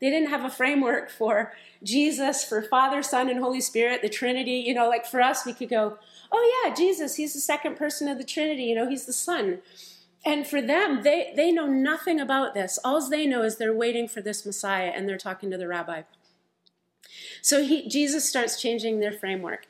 They 0.00 0.10
didn't 0.10 0.30
have 0.30 0.44
a 0.44 0.50
framework 0.50 1.10
for 1.10 1.52
Jesus, 1.82 2.44
for 2.44 2.62
Father, 2.62 3.02
Son, 3.02 3.28
and 3.28 3.40
Holy 3.40 3.60
Spirit, 3.60 4.00
the 4.00 4.08
Trinity. 4.08 4.62
You 4.64 4.74
know, 4.74 4.88
like 4.88 5.06
for 5.06 5.20
us, 5.20 5.44
we 5.44 5.54
could 5.54 5.70
go, 5.70 5.98
oh, 6.30 6.62
yeah, 6.64 6.74
Jesus, 6.74 7.16
he's 7.16 7.34
the 7.34 7.40
second 7.40 7.76
person 7.76 8.06
of 8.06 8.18
the 8.18 8.24
Trinity. 8.24 8.64
You 8.64 8.76
know, 8.76 8.88
he's 8.88 9.06
the 9.06 9.12
Son. 9.12 9.58
And 10.24 10.46
for 10.46 10.62
them, 10.62 11.02
they, 11.02 11.32
they 11.34 11.50
know 11.50 11.66
nothing 11.66 12.20
about 12.20 12.54
this. 12.54 12.78
All 12.84 13.06
they 13.08 13.26
know 13.26 13.42
is 13.42 13.56
they're 13.56 13.74
waiting 13.74 14.06
for 14.06 14.20
this 14.20 14.46
Messiah 14.46 14.92
and 14.94 15.08
they're 15.08 15.18
talking 15.18 15.50
to 15.50 15.58
the 15.58 15.68
rabbi. 15.68 16.02
So 17.44 17.62
he, 17.62 17.86
Jesus 17.86 18.26
starts 18.26 18.58
changing 18.58 19.00
their 19.00 19.12
framework. 19.12 19.66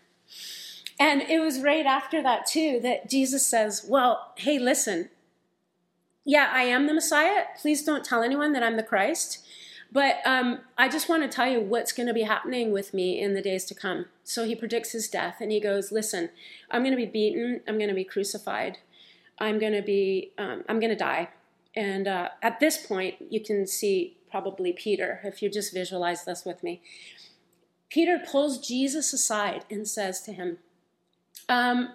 And 1.00 1.22
it 1.22 1.40
was 1.40 1.60
right 1.60 1.84
after 1.84 2.22
that, 2.22 2.46
too, 2.46 2.78
that 2.84 3.10
Jesus 3.10 3.44
says, 3.44 3.84
Well, 3.88 4.32
hey, 4.37 4.60
listen, 4.60 5.08
yeah, 6.24 6.50
I 6.52 6.62
am 6.62 6.87
the 6.87 6.94
Messiah. 6.94 7.46
Please 7.60 7.82
don't 7.82 8.04
tell 8.04 8.22
anyone 8.22 8.52
that 8.52 8.62
I'm 8.62 8.76
the 8.76 8.84
Christ. 8.84 9.44
But 9.90 10.18
um, 10.24 10.60
I 10.78 10.88
just 10.88 11.08
want 11.08 11.24
to 11.24 11.28
tell 11.28 11.50
you 11.50 11.60
what's 11.60 11.90
going 11.90 12.06
to 12.06 12.14
be 12.14 12.22
happening 12.22 12.70
with 12.70 12.94
me 12.94 13.20
in 13.20 13.34
the 13.34 13.42
days 13.42 13.64
to 13.64 13.74
come. 13.74 14.06
So 14.22 14.44
he 14.44 14.54
predicts 14.54 14.92
his 14.92 15.08
death 15.08 15.38
and 15.40 15.50
he 15.50 15.58
goes, 15.58 15.90
Listen, 15.90 16.30
I'm 16.70 16.82
going 16.84 16.92
to 16.92 16.96
be 16.96 17.06
beaten. 17.06 17.60
I'm 17.66 17.76
going 17.76 17.88
to 17.88 17.94
be 17.94 18.04
crucified. 18.04 18.78
I'm 19.40 19.58
going 19.58 19.72
to 19.72 19.82
be, 19.82 20.30
um, 20.38 20.62
I'm 20.68 20.78
going 20.78 20.90
to 20.90 20.96
die. 20.96 21.30
And 21.74 22.06
uh, 22.06 22.28
at 22.40 22.60
this 22.60 22.87
point, 22.87 23.16
you 23.30 23.40
can 23.40 23.66
see 23.66 24.16
probably 24.30 24.72
Peter, 24.72 25.20
if 25.24 25.42
you 25.42 25.50
just 25.50 25.74
visualize 25.74 26.24
this 26.24 26.44
with 26.44 26.62
me. 26.62 26.80
Peter 27.90 28.18
pulls 28.18 28.59
Jesus 28.59 29.12
aside 29.12 29.64
and 29.70 29.87
says 29.87 30.23
to 30.23 30.33
him, 30.33 30.59
um, 31.49 31.90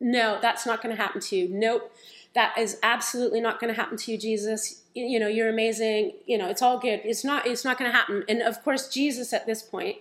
No, 0.00 0.38
that's 0.40 0.66
not 0.66 0.82
going 0.82 0.94
to 0.94 1.00
happen 1.00 1.20
to 1.22 1.36
you. 1.36 1.48
Nope, 1.48 1.92
that 2.34 2.56
is 2.58 2.78
absolutely 2.82 3.40
not 3.40 3.60
going 3.60 3.72
to 3.72 3.80
happen 3.80 3.96
to 3.96 4.12
you, 4.12 4.18
Jesus. 4.18 4.82
You 4.94 5.18
know, 5.18 5.28
you're 5.28 5.48
amazing. 5.48 6.12
You 6.26 6.38
know, 6.38 6.48
it's 6.48 6.62
all 6.62 6.78
good. 6.78 7.00
It's 7.04 7.24
not. 7.24 7.46
It's 7.46 7.64
not 7.64 7.78
going 7.78 7.90
to 7.90 7.96
happen. 7.96 8.24
And 8.28 8.42
of 8.42 8.62
course, 8.62 8.88
Jesus 8.88 9.32
at 9.32 9.46
this 9.46 9.62
point, 9.62 9.96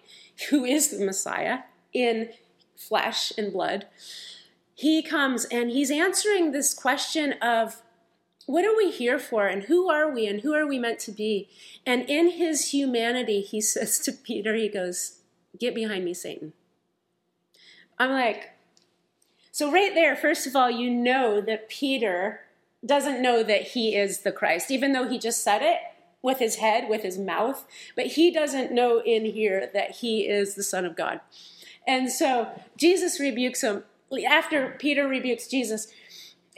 who 0.49 0.65
is 0.65 0.89
the 0.89 1.05
Messiah 1.05 1.59
in 1.93 2.29
flesh 2.75 3.31
and 3.37 3.51
blood, 3.51 3.85
he 4.73 5.01
comes 5.01 5.45
and 5.45 5.69
he's 5.69 5.91
answering 5.91 6.51
this 6.51 6.73
question 6.73 7.33
of 7.41 7.81
what 8.49 8.65
are 8.65 8.75
we 8.75 8.89
here 8.89 9.19
for 9.19 9.45
and 9.45 9.65
who 9.65 9.91
are 9.91 10.09
we 10.11 10.25
and 10.25 10.41
who 10.41 10.55
are 10.55 10.65
we 10.65 10.79
meant 10.79 10.97
to 10.97 11.11
be? 11.11 11.47
And 11.85 12.09
in 12.09 12.31
his 12.31 12.71
humanity, 12.71 13.41
he 13.41 13.61
says 13.61 13.99
to 13.99 14.11
Peter, 14.11 14.55
he 14.55 14.67
goes, 14.67 15.19
Get 15.59 15.75
behind 15.75 16.03
me, 16.03 16.15
Satan. 16.15 16.53
I'm 17.99 18.09
like, 18.09 18.49
so 19.51 19.71
right 19.71 19.93
there, 19.93 20.15
first 20.15 20.47
of 20.47 20.55
all, 20.55 20.71
you 20.71 20.89
know 20.89 21.41
that 21.41 21.69
Peter 21.69 22.41
doesn't 22.83 23.21
know 23.21 23.43
that 23.43 23.61
he 23.61 23.95
is 23.95 24.21
the 24.21 24.31
Christ, 24.31 24.71
even 24.71 24.93
though 24.93 25.07
he 25.07 25.19
just 25.19 25.43
said 25.43 25.61
it 25.61 25.77
with 26.23 26.39
his 26.39 26.55
head, 26.55 26.89
with 26.89 27.03
his 27.03 27.19
mouth, 27.19 27.67
but 27.95 28.07
he 28.07 28.31
doesn't 28.31 28.71
know 28.71 28.99
in 28.99 29.25
here 29.25 29.69
that 29.75 29.97
he 29.97 30.27
is 30.27 30.55
the 30.55 30.63
Son 30.63 30.85
of 30.85 30.95
God. 30.95 31.19
And 31.85 32.11
so 32.11 32.47
Jesus 32.77 33.19
rebukes 33.19 33.61
him. 33.61 33.83
After 34.27 34.75
Peter 34.79 35.07
rebukes 35.07 35.47
Jesus, 35.47 35.87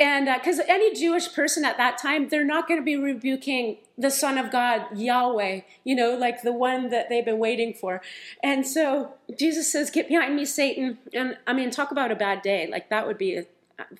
and 0.01 0.25
because 0.25 0.59
uh, 0.59 0.63
any 0.67 0.95
Jewish 0.95 1.31
person 1.31 1.63
at 1.63 1.77
that 1.77 1.99
time, 1.99 2.29
they're 2.29 2.43
not 2.43 2.67
going 2.67 2.79
to 2.79 2.83
be 2.83 2.95
rebuking 2.95 3.77
the 3.95 4.09
Son 4.09 4.39
of 4.39 4.51
God, 4.51 4.87
Yahweh, 4.95 5.61
you 5.83 5.95
know, 5.95 6.17
like 6.17 6.41
the 6.41 6.51
one 6.51 6.89
that 6.89 7.07
they've 7.07 7.23
been 7.23 7.37
waiting 7.37 7.71
for. 7.71 8.01
And 8.41 8.65
so 8.65 9.13
Jesus 9.37 9.71
says, 9.71 9.91
Get 9.91 10.09
behind 10.09 10.35
me, 10.35 10.43
Satan. 10.43 10.97
And 11.13 11.37
I 11.45 11.53
mean, 11.53 11.69
talk 11.69 11.91
about 11.91 12.11
a 12.11 12.15
bad 12.15 12.41
day. 12.41 12.67
Like 12.69 12.89
that 12.89 13.05
would 13.05 13.19
be, 13.19 13.35
a, 13.35 13.45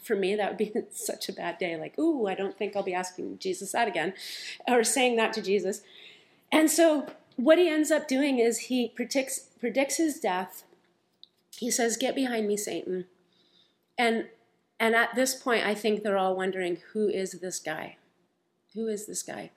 for 0.04 0.16
me, 0.16 0.36
that 0.36 0.50
would 0.50 0.58
be 0.58 0.74
such 0.90 1.30
a 1.30 1.34
bad 1.34 1.60
day. 1.60 1.78
Like, 1.78 2.00
ooh, 2.00 2.26
I 2.26 2.34
don't 2.34 2.58
think 2.58 2.76
I'll 2.76 2.82
be 2.82 2.96
asking 2.96 3.38
Jesus 3.38 3.74
that 3.74 3.88
again 3.88 4.16
or 4.68 4.84
saying 4.84 5.18
that 5.18 5.34
to 5.34 5.42
Jesus. 5.44 5.82
And 6.52 6.72
so 6.72 7.06
what 7.36 7.60
he 7.60 7.70
ends 7.70 7.92
up 7.92 8.08
doing 8.08 8.40
is 8.40 8.58
he 8.58 8.88
predicts, 8.88 9.50
predicts 9.60 9.98
his 9.98 10.20
death. 10.20 10.64
He 11.56 11.70
says, 11.70 11.96
Get 11.96 12.16
behind 12.16 12.48
me, 12.48 12.58
Satan. 12.58 13.06
And 14.00 14.30
and 14.82 14.96
at 14.96 15.14
this 15.14 15.36
point, 15.36 15.64
I 15.64 15.76
think 15.76 16.02
they're 16.02 16.18
all 16.18 16.36
wondering 16.36 16.80
who 16.94 17.08
is 17.08 17.34
this 17.34 17.60
guy? 17.60 17.98
Who 18.74 18.88
is 18.88 19.06
this 19.06 19.22
guy? 19.22 19.52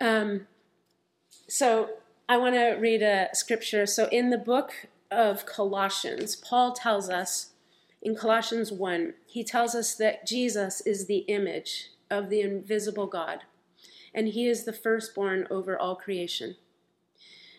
Um, 0.00 0.48
so 1.48 1.90
I 2.28 2.36
want 2.36 2.56
to 2.56 2.72
read 2.80 3.00
a 3.00 3.28
scripture. 3.32 3.86
So 3.86 4.08
in 4.08 4.30
the 4.30 4.36
book 4.36 4.88
of 5.08 5.46
Colossians, 5.46 6.34
Paul 6.34 6.72
tells 6.72 7.08
us 7.08 7.50
in 8.02 8.16
Colossians 8.16 8.72
1, 8.72 9.14
he 9.24 9.44
tells 9.44 9.76
us 9.76 9.94
that 9.94 10.26
Jesus 10.26 10.80
is 10.80 11.06
the 11.06 11.18
image 11.28 11.90
of 12.10 12.28
the 12.28 12.40
invisible 12.40 13.06
God, 13.06 13.42
and 14.12 14.26
he 14.26 14.48
is 14.48 14.64
the 14.64 14.72
firstborn 14.72 15.46
over 15.48 15.78
all 15.78 15.94
creation. 15.94 16.56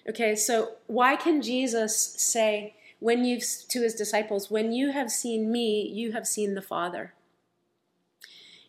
Okay, 0.10 0.36
so 0.36 0.72
why 0.88 1.16
can 1.16 1.42
Jesus 1.42 1.98
say 1.98 2.76
when 3.00 3.24
you've 3.24 3.44
to 3.70 3.82
his 3.82 3.96
disciples, 3.96 4.52
when 4.52 4.72
you 4.72 4.92
have 4.92 5.12
seen 5.12 5.52
me, 5.52 5.88
you 5.88 6.12
have 6.12 6.28
seen 6.28 6.54
the 6.54 6.62
Father? 6.62 7.14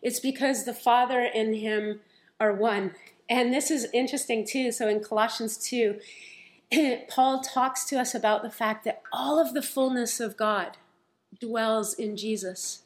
It's 0.01 0.19
because 0.19 0.63
the 0.63 0.73
Father 0.73 1.29
and 1.33 1.55
him 1.55 1.99
are 2.39 2.53
one. 2.53 2.95
And 3.29 3.53
this 3.53 3.69
is 3.69 3.87
interesting 3.93 4.45
too. 4.45 4.71
So 4.71 4.87
in 4.87 5.03
Colossians 5.03 5.57
2, 5.57 5.99
Paul 7.09 7.41
talks 7.41 7.85
to 7.85 7.99
us 7.99 8.15
about 8.15 8.41
the 8.41 8.49
fact 8.49 8.83
that 8.85 9.01
all 9.13 9.39
of 9.39 9.53
the 9.53 9.61
fullness 9.61 10.19
of 10.19 10.37
God 10.37 10.77
dwells 11.39 11.93
in 11.93 12.17
Jesus. 12.17 12.83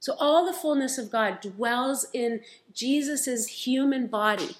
So 0.00 0.14
all 0.18 0.44
the 0.44 0.52
fullness 0.52 0.98
of 0.98 1.10
God 1.10 1.40
dwells 1.40 2.06
in 2.12 2.40
Jesus' 2.72 3.46
human 3.46 4.06
body. 4.06 4.56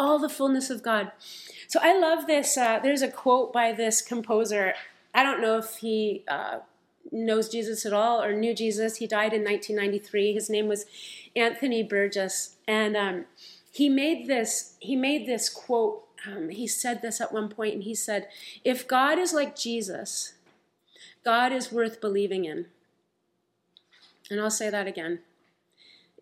All 0.00 0.18
the 0.18 0.28
fullness 0.28 0.70
of 0.70 0.82
God. 0.82 1.12
So 1.68 1.78
I 1.82 1.98
love 1.98 2.26
this. 2.26 2.56
Uh, 2.56 2.80
there's 2.82 3.02
a 3.02 3.10
quote 3.10 3.52
by 3.52 3.72
this 3.72 4.00
composer. 4.00 4.74
I 5.14 5.22
don't 5.22 5.40
know 5.42 5.58
if 5.58 5.76
he 5.76 6.24
uh, 6.26 6.60
knows 7.12 7.48
Jesus 7.48 7.84
at 7.84 7.92
all 7.92 8.22
or 8.22 8.32
knew 8.32 8.54
Jesus. 8.54 8.96
He 8.96 9.06
died 9.06 9.32
in 9.32 9.44
1993. 9.44 10.32
His 10.32 10.48
name 10.48 10.68
was 10.68 10.86
Anthony 11.36 11.82
Burgess, 11.82 12.56
and 12.66 12.96
um, 12.96 13.24
he 13.70 13.88
made 13.88 14.26
this. 14.26 14.76
He 14.80 14.96
made 14.96 15.26
this 15.26 15.48
quote 15.48 16.04
um, 16.26 16.50
he 16.50 16.66
said 16.66 17.02
this 17.02 17.20
at 17.20 17.32
one 17.32 17.48
point, 17.48 17.74
and 17.74 17.82
he 17.84 17.94
said, 17.94 18.28
If 18.64 18.86
God 18.86 19.18
is 19.18 19.32
like 19.32 19.56
Jesus, 19.56 20.34
God 21.24 21.52
is 21.52 21.72
worth 21.72 22.00
believing 22.00 22.44
in. 22.44 22.66
And 24.30 24.40
I'll 24.40 24.50
say 24.50 24.70
that 24.70 24.86
again. 24.86 25.20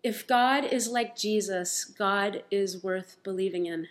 If 0.03 0.27
God 0.27 0.65
is 0.65 0.87
like 0.87 1.17
Jesus, 1.17 1.85
God 1.85 2.43
is 2.49 2.83
worth 2.83 3.17
believing 3.23 3.65
in. 3.65 3.87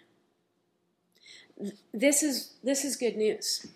This 1.92 2.22
is, 2.22 2.54
this 2.62 2.84
is 2.84 2.96
good 2.96 3.16
news. 3.16 3.66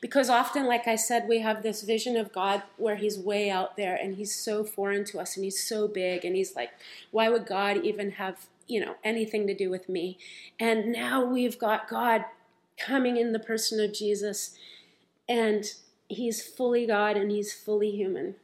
Because 0.00 0.30
often, 0.30 0.66
like 0.66 0.86
I 0.86 0.96
said, 0.96 1.28
we 1.28 1.40
have 1.40 1.62
this 1.62 1.82
vision 1.82 2.16
of 2.16 2.32
God 2.32 2.62
where 2.76 2.96
He's 2.96 3.18
way 3.18 3.50
out 3.50 3.76
there 3.76 3.96
and 3.96 4.16
He's 4.16 4.34
so 4.34 4.64
foreign 4.64 5.04
to 5.06 5.18
us 5.18 5.36
and 5.36 5.44
He's 5.44 5.62
so 5.62 5.88
big 5.88 6.24
and 6.24 6.36
He's 6.36 6.54
like, 6.54 6.70
why 7.10 7.28
would 7.28 7.46
God 7.46 7.84
even 7.84 8.12
have 8.12 8.46
you 8.68 8.80
know, 8.80 8.94
anything 9.02 9.46
to 9.46 9.54
do 9.54 9.70
with 9.70 9.88
me. 9.88 10.18
And 10.60 10.92
now 10.92 11.24
we've 11.24 11.58
got 11.58 11.88
God 11.88 12.26
coming 12.78 13.16
in 13.16 13.32
the 13.32 13.38
person 13.38 13.80
of 13.80 13.92
Jesus, 13.92 14.54
and 15.28 15.64
he's 16.08 16.42
fully 16.42 16.86
God 16.86 17.16
and 17.16 17.30
he's 17.30 17.52
fully 17.52 17.90
human. 17.90 18.36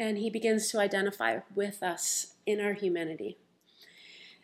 And 0.00 0.16
he 0.16 0.30
begins 0.30 0.68
to 0.70 0.80
identify 0.80 1.40
with 1.54 1.82
us 1.82 2.34
in 2.46 2.58
our 2.58 2.72
humanity. 2.72 3.36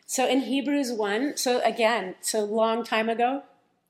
So 0.05 0.27
in 0.27 0.41
Hebrews 0.41 0.91
1, 0.91 1.35
so 1.35 1.61
again, 1.61 2.13
so 2.21 2.45
long 2.45 2.83
time 2.83 3.09
ago, 3.09 3.41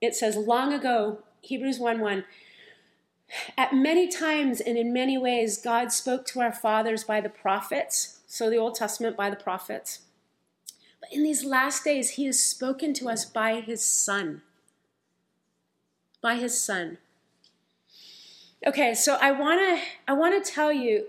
it 0.01 0.15
says 0.15 0.37
long 0.37 0.71
ago, 0.71 1.19
Hebrews 1.41 1.77
1 1.77 1.99
1. 1.99 2.23
At 3.57 3.73
many 3.73 4.07
times 4.07 4.61
and 4.61 4.77
in 4.77 4.93
many 4.93 5.17
ways, 5.17 5.57
God 5.61 5.91
spoke 5.91 6.25
to 6.27 6.39
our 6.39 6.53
fathers 6.53 7.03
by 7.03 7.19
the 7.19 7.29
prophets, 7.29 8.19
so 8.25 8.49
the 8.49 8.57
Old 8.57 8.75
Testament 8.75 9.17
by 9.17 9.29
the 9.29 9.35
prophets. 9.35 9.99
But 11.01 11.11
in 11.11 11.21
these 11.21 11.43
last 11.43 11.83
days, 11.83 12.11
he 12.11 12.25
has 12.27 12.41
spoken 12.41 12.93
to 12.93 13.09
us 13.09 13.25
by 13.25 13.59
his 13.59 13.83
Son. 13.83 14.41
By 16.21 16.35
his 16.35 16.59
Son. 16.59 16.97
Okay, 18.65 18.93
so 18.93 19.17
I 19.21 19.31
want 19.31 19.59
to 19.59 19.83
I 20.07 20.13
want 20.13 20.43
to 20.43 20.51
tell 20.51 20.71
you 20.71 21.07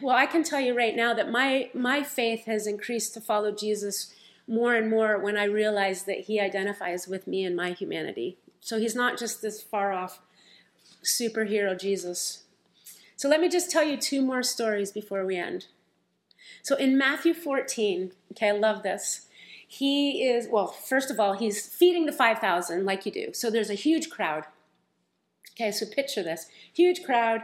well, 0.00 0.16
I 0.16 0.26
can 0.26 0.42
tell 0.42 0.60
you 0.60 0.76
right 0.76 0.94
now 0.94 1.14
that 1.14 1.30
my 1.30 1.70
my 1.74 2.02
faith 2.02 2.44
has 2.46 2.66
increased 2.66 3.14
to 3.14 3.20
follow 3.20 3.52
Jesus 3.52 4.14
more 4.48 4.74
and 4.74 4.90
more 4.90 5.18
when 5.18 5.36
I 5.36 5.44
realize 5.44 6.04
that 6.04 6.20
he 6.20 6.40
identifies 6.40 7.08
with 7.08 7.26
me 7.26 7.44
and 7.44 7.56
my 7.56 7.72
humanity. 7.72 8.38
So 8.60 8.78
he's 8.78 8.94
not 8.94 9.18
just 9.18 9.42
this 9.42 9.62
far 9.62 9.92
off 9.92 10.20
superhero 11.04 11.78
Jesus. 11.78 12.44
So 13.16 13.28
let 13.28 13.40
me 13.40 13.48
just 13.48 13.70
tell 13.70 13.84
you 13.84 13.96
two 13.96 14.22
more 14.22 14.42
stories 14.42 14.92
before 14.92 15.24
we 15.24 15.36
end. 15.36 15.66
So 16.62 16.76
in 16.76 16.98
Matthew 16.98 17.32
14, 17.32 18.12
okay, 18.32 18.48
I 18.48 18.52
love 18.52 18.82
this. 18.82 19.26
He 19.66 20.24
is, 20.24 20.48
well, 20.50 20.68
first 20.68 21.10
of 21.10 21.18
all, 21.18 21.32
he's 21.32 21.66
feeding 21.66 22.06
the 22.06 22.12
5,000 22.12 22.84
like 22.84 23.06
you 23.06 23.12
do. 23.12 23.32
So 23.32 23.50
there's 23.50 23.70
a 23.70 23.74
huge 23.74 24.10
crowd. 24.10 24.44
Okay, 25.54 25.72
so 25.72 25.86
picture 25.86 26.22
this 26.22 26.46
huge 26.72 27.02
crowd. 27.02 27.42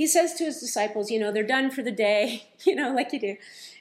He 0.00 0.06
says 0.06 0.32
to 0.36 0.46
his 0.46 0.58
disciples, 0.58 1.10
you 1.10 1.20
know, 1.20 1.30
they're 1.30 1.42
done 1.42 1.70
for 1.70 1.82
the 1.82 1.90
day, 1.90 2.48
you 2.64 2.74
know, 2.74 2.90
like 2.94 3.12
you 3.12 3.20
do, 3.20 3.36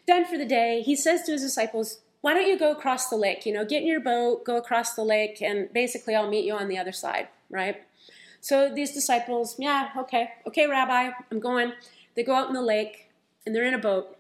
done 0.05 0.25
for 0.25 0.37
the 0.37 0.45
day. 0.45 0.81
He 0.81 0.93
says 0.93 1.23
to 1.23 1.31
his 1.31 1.41
disciples, 1.41 2.01
why 2.19 2.33
don't 2.33 2.45
you 2.45 2.59
go 2.59 2.73
across 2.73 3.07
the 3.07 3.15
lake? 3.15 3.45
You 3.45 3.53
know, 3.53 3.63
get 3.63 3.83
in 3.83 3.87
your 3.87 4.01
boat, 4.01 4.43
go 4.43 4.57
across 4.57 4.95
the 4.95 5.05
lake, 5.05 5.41
and 5.41 5.71
basically 5.71 6.15
I'll 6.15 6.29
meet 6.29 6.43
you 6.43 6.55
on 6.55 6.67
the 6.67 6.77
other 6.77 6.91
side, 6.91 7.29
right? 7.49 7.83
So 8.41 8.69
these 8.69 8.91
disciples, 8.91 9.55
yeah, 9.59 9.91
okay, 9.97 10.31
okay, 10.45 10.67
Rabbi, 10.67 11.11
I'm 11.31 11.39
going. 11.39 11.71
They 12.17 12.23
go 12.23 12.35
out 12.35 12.49
in 12.49 12.53
the 12.53 12.61
lake 12.61 13.09
and 13.45 13.55
they're 13.55 13.63
in 13.63 13.73
a 13.73 13.79
boat. 13.79 14.17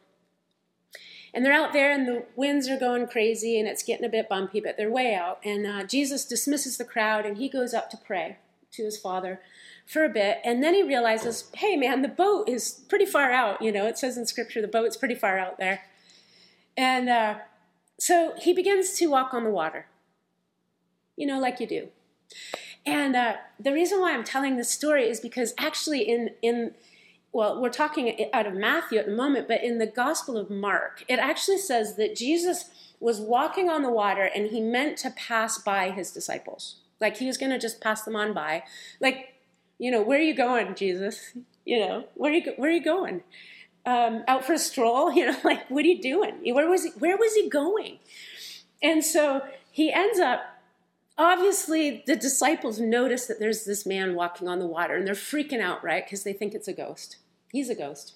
And 1.33 1.43
they're 1.43 1.51
out 1.51 1.73
there, 1.73 1.91
and 1.91 2.07
the 2.07 2.23
winds 2.37 2.69
are 2.69 2.79
going 2.79 3.07
crazy, 3.07 3.59
and 3.59 3.67
it's 3.67 3.83
getting 3.83 4.05
a 4.05 4.09
bit 4.09 4.29
bumpy, 4.29 4.61
but 4.61 4.77
they're 4.77 4.89
way 4.89 5.15
out. 5.15 5.39
And 5.43 5.67
uh, 5.67 5.83
Jesus 5.83 6.23
dismisses 6.23 6.77
the 6.77 6.85
crowd, 6.85 7.25
and 7.25 7.37
he 7.37 7.49
goes 7.49 7.73
up 7.73 7.89
to 7.89 7.97
pray 7.97 8.37
to 8.71 8.83
his 8.83 8.97
father 8.97 9.41
for 9.85 10.03
a 10.03 10.09
bit. 10.09 10.39
And 10.43 10.63
then 10.63 10.73
he 10.73 10.83
realizes, 10.83 11.49
hey, 11.55 11.75
man, 11.75 12.01
the 12.01 12.07
boat 12.07 12.47
is 12.47 12.85
pretty 12.87 13.05
far 13.05 13.31
out. 13.31 13.61
You 13.61 13.71
know, 13.71 13.87
it 13.87 13.97
says 13.97 14.17
in 14.17 14.25
Scripture 14.25 14.61
the 14.61 14.67
boat's 14.67 14.97
pretty 14.97 15.15
far 15.15 15.39
out 15.39 15.57
there. 15.57 15.81
And 16.77 17.09
uh, 17.09 17.35
so 17.99 18.33
he 18.39 18.53
begins 18.53 18.93
to 18.93 19.07
walk 19.07 19.33
on 19.33 19.43
the 19.43 19.49
water, 19.49 19.87
you 21.15 21.25
know, 21.25 21.39
like 21.39 21.59
you 21.59 21.67
do. 21.67 21.87
And 22.85 23.15
uh, 23.15 23.35
the 23.59 23.73
reason 23.73 23.99
why 23.99 24.13
I'm 24.13 24.23
telling 24.23 24.55
this 24.55 24.69
story 24.69 25.09
is 25.09 25.19
because 25.19 25.53
actually, 25.57 26.01
in, 26.01 26.31
in 26.41 26.73
well, 27.31 27.61
we're 27.61 27.69
talking 27.69 28.29
out 28.33 28.47
of 28.47 28.53
Matthew 28.53 28.97
at 28.97 29.05
the 29.05 29.15
moment, 29.15 29.47
but 29.47 29.63
in 29.63 29.77
the 29.77 29.85
Gospel 29.85 30.37
of 30.37 30.49
Mark, 30.49 31.03
it 31.07 31.19
actually 31.19 31.57
says 31.57 31.95
that 31.97 32.15
Jesus 32.15 32.65
was 32.99 33.19
walking 33.19 33.69
on 33.69 33.83
the 33.83 33.91
water 33.91 34.23
and 34.23 34.47
he 34.47 34.61
meant 34.61 34.97
to 34.99 35.11
pass 35.11 35.57
by 35.57 35.91
his 35.91 36.11
disciples. 36.11 36.77
Like 36.99 37.17
he 37.17 37.27
was 37.27 37.37
going 37.37 37.51
to 37.51 37.59
just 37.59 37.81
pass 37.81 38.03
them 38.03 38.15
on 38.15 38.33
by. 38.33 38.63
Like, 38.99 39.35
you 39.77 39.91
know, 39.91 40.01
where 40.01 40.19
are 40.19 40.23
you 40.23 40.35
going, 40.35 40.75
Jesus? 40.75 41.33
You 41.65 41.81
know, 41.81 42.05
where 42.15 42.31
are 42.31 42.35
you, 42.35 42.53
where 42.55 42.71
are 42.71 42.73
you 42.73 42.83
going? 42.83 43.21
Um, 43.85 44.23
out 44.27 44.43
for 44.43 44.53
a 44.53 44.57
stroll? 44.57 45.11
You 45.15 45.27
know, 45.27 45.37
like, 45.43 45.69
what 45.69 45.85
are 45.85 45.87
you 45.87 46.01
doing? 46.01 46.39
Where 46.55 46.67
was 46.67 46.85
he, 46.85 46.89
where 46.97 47.15
was 47.15 47.35
he 47.35 47.47
going? 47.47 47.99
And 48.81 49.05
so 49.05 49.43
he 49.69 49.93
ends 49.93 50.17
up 50.17 50.41
obviously 51.19 52.03
the 52.07 52.15
disciples 52.15 52.79
notice 52.79 53.27
that 53.27 53.39
there's 53.39 53.65
this 53.65 53.85
man 53.85 54.15
walking 54.15 54.47
on 54.47 54.57
the 54.57 54.65
water 54.65 54.95
and 54.95 55.05
they're 55.05 55.13
freaking 55.13 55.61
out, 55.61 55.83
right? 55.83 56.05
Because 56.05 56.23
they 56.23 56.33
think 56.33 56.55
it's 56.55 56.67
a 56.67 56.73
ghost. 56.73 57.17
He's 57.51 57.69
a 57.69 57.75
ghost. 57.75 58.13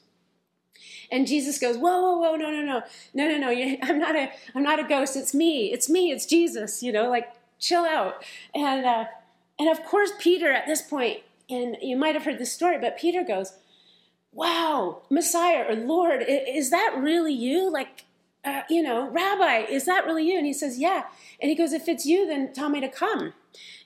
And 1.11 1.27
Jesus 1.27 1.59
goes, 1.59 1.77
whoa, 1.77 2.01
whoa, 2.01 2.17
whoa, 2.17 2.35
no, 2.37 2.49
no, 2.49 2.61
no, 2.61 2.81
no, 3.13 3.27
no, 3.27 3.37
no. 3.37 3.77
I'm 3.83 3.99
not 3.99 4.15
a, 4.15 4.31
I'm 4.55 4.63
not 4.63 4.79
a 4.79 4.83
ghost. 4.83 5.15
It's 5.15 5.33
me. 5.33 5.71
It's 5.71 5.89
me. 5.89 6.11
It's 6.11 6.25
Jesus. 6.25 6.81
You 6.81 6.91
know, 6.91 7.09
like 7.09 7.31
chill 7.59 7.85
out. 7.85 8.23
And 8.53 8.85
uh, 8.85 9.05
and 9.59 9.69
of 9.69 9.83
course, 9.83 10.11
Peter 10.19 10.51
at 10.51 10.67
this 10.67 10.81
point, 10.81 11.19
and 11.49 11.77
you 11.81 11.97
might 11.97 12.15
have 12.15 12.25
heard 12.25 12.39
this 12.39 12.51
story, 12.51 12.77
but 12.79 12.97
Peter 12.97 13.23
goes, 13.23 13.53
"Wow, 14.31 15.03
Messiah 15.09 15.65
or 15.67 15.75
Lord, 15.75 16.23
is 16.27 16.69
that 16.69 16.95
really 16.97 17.33
you? 17.33 17.71
Like, 17.71 18.05
uh, 18.43 18.61
you 18.69 18.81
know, 18.81 19.09
Rabbi, 19.09 19.65
is 19.69 19.85
that 19.85 20.05
really 20.05 20.27
you?" 20.27 20.37
And 20.37 20.45
he 20.45 20.53
says, 20.53 20.79
"Yeah." 20.79 21.03
And 21.43 21.49
he 21.49 21.55
goes, 21.55 21.73
If 21.73 21.89
it's 21.89 22.05
you, 22.05 22.25
then 22.25 22.53
tell 22.53 22.69
me 22.69 22.79
to 22.79 22.87
come. 22.87 23.33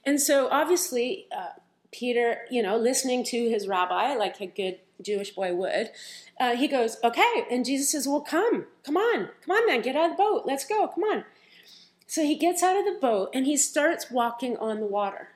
And 0.06 0.21
so 0.21 0.47
obviously, 0.49 1.25
uh, 1.36 1.60
Peter, 1.91 2.41
you 2.51 2.62
know, 2.62 2.77
listening 2.77 3.23
to 3.25 3.49
his 3.49 3.67
rabbi 3.67 4.13
like 4.13 4.39
a 4.39 4.45
good 4.45 4.77
Jewish 5.01 5.32
boy 5.32 5.56
would, 5.56 5.89
uh, 6.39 6.56
he 6.56 6.67
goes, 6.67 6.97
Okay. 7.03 7.45
And 7.49 7.65
Jesus 7.65 7.91
says, 7.91 8.08
Well, 8.08 8.21
come, 8.21 8.67
come 8.84 8.95
on, 8.95 9.30
come 9.43 9.56
on, 9.56 9.65
man, 9.65 9.82
get 9.82 9.95
out 9.95 10.12
of 10.12 10.17
the 10.17 10.23
boat. 10.23 10.43
Let's 10.45 10.65
go, 10.65 10.88
come 10.88 11.03
on. 11.03 11.25
So 12.08 12.24
he 12.24 12.36
gets 12.36 12.63
out 12.63 12.78
of 12.78 12.86
the 12.86 12.98
boat 13.00 13.30
and 13.34 13.46
he 13.46 13.58
starts 13.58 14.10
walking 14.10 14.56
on 14.58 14.80
the 14.80 14.86
water. 14.86 15.30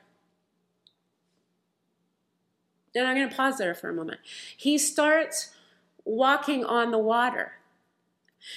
And 2.94 3.06
I'm 3.06 3.16
going 3.16 3.28
to 3.28 3.34
pause 3.34 3.58
there 3.58 3.74
for 3.74 3.90
a 3.90 3.94
moment. 3.94 4.20
He 4.56 4.78
starts 4.78 5.50
walking 6.04 6.64
on 6.64 6.90
the 6.90 6.98
water. 6.98 7.52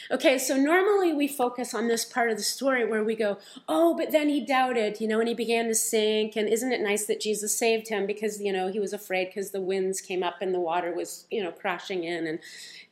Okay, 0.09 0.39
so 0.39 0.57
normally 0.57 1.13
we 1.13 1.27
focus 1.27 1.73
on 1.73 1.87
this 1.87 2.05
part 2.05 2.31
of 2.31 2.37
the 2.37 2.43
story 2.43 2.85
where 2.85 3.03
we 3.03 3.15
go, 3.15 3.37
oh, 3.69 3.95
but 3.95 4.11
then 4.11 4.29
he 4.29 4.43
doubted, 4.43 4.99
you 4.99 5.07
know, 5.07 5.19
and 5.19 5.27
he 5.27 5.35
began 5.35 5.67
to 5.67 5.75
sink. 5.75 6.35
And 6.35 6.49
isn't 6.49 6.71
it 6.71 6.81
nice 6.81 7.05
that 7.05 7.19
Jesus 7.19 7.55
saved 7.55 7.89
him 7.89 8.07
because, 8.07 8.41
you 8.41 8.51
know, 8.51 8.67
he 8.69 8.79
was 8.79 8.93
afraid 8.93 9.27
because 9.27 9.51
the 9.51 9.61
winds 9.61 10.01
came 10.01 10.23
up 10.23 10.41
and 10.41 10.55
the 10.55 10.59
water 10.59 10.91
was, 10.91 11.27
you 11.29 11.43
know, 11.43 11.51
crashing 11.51 12.03
in. 12.03 12.25
And 12.25 12.39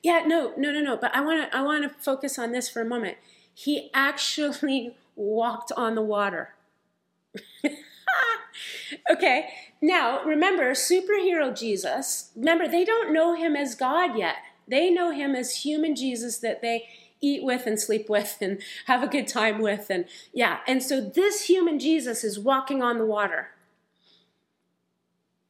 yeah, 0.03 0.23
no, 0.27 0.53
no, 0.55 0.71
no, 0.71 0.81
no. 0.81 0.95
But 0.95 1.15
I 1.15 1.21
want 1.21 1.49
to, 1.49 1.57
I 1.57 1.61
want 1.63 1.83
to 1.83 1.89
focus 2.03 2.37
on 2.37 2.51
this 2.51 2.69
for 2.69 2.81
a 2.81 2.85
moment. 2.85 3.17
He 3.55 3.89
actually 3.93 4.95
walked 5.15 5.71
on 5.71 5.95
the 5.95 6.01
water. 6.01 6.55
okay, 9.11 9.49
now 9.81 10.23
remember, 10.23 10.71
superhero 10.71 11.57
Jesus, 11.57 12.31
remember, 12.35 12.67
they 12.67 12.85
don't 12.85 13.13
know 13.13 13.35
him 13.35 13.55
as 13.55 13.75
God 13.75 14.17
yet. 14.17 14.37
They 14.67 14.89
know 14.89 15.11
him 15.11 15.35
as 15.35 15.57
human 15.57 15.95
Jesus 15.95 16.37
that 16.39 16.61
they 16.61 16.87
eat 17.21 17.43
with 17.43 17.65
and 17.65 17.79
sleep 17.79 18.09
with 18.09 18.37
and 18.41 18.61
have 18.85 19.01
a 19.01 19.07
good 19.07 19.27
time 19.27 19.61
with. 19.61 19.89
And 19.89 20.05
yeah, 20.33 20.59
and 20.67 20.83
so 20.83 21.01
this 21.01 21.45
human 21.45 21.79
Jesus 21.79 22.23
is 22.23 22.39
walking 22.39 22.81
on 22.81 22.97
the 22.97 23.05
water. 23.05 23.49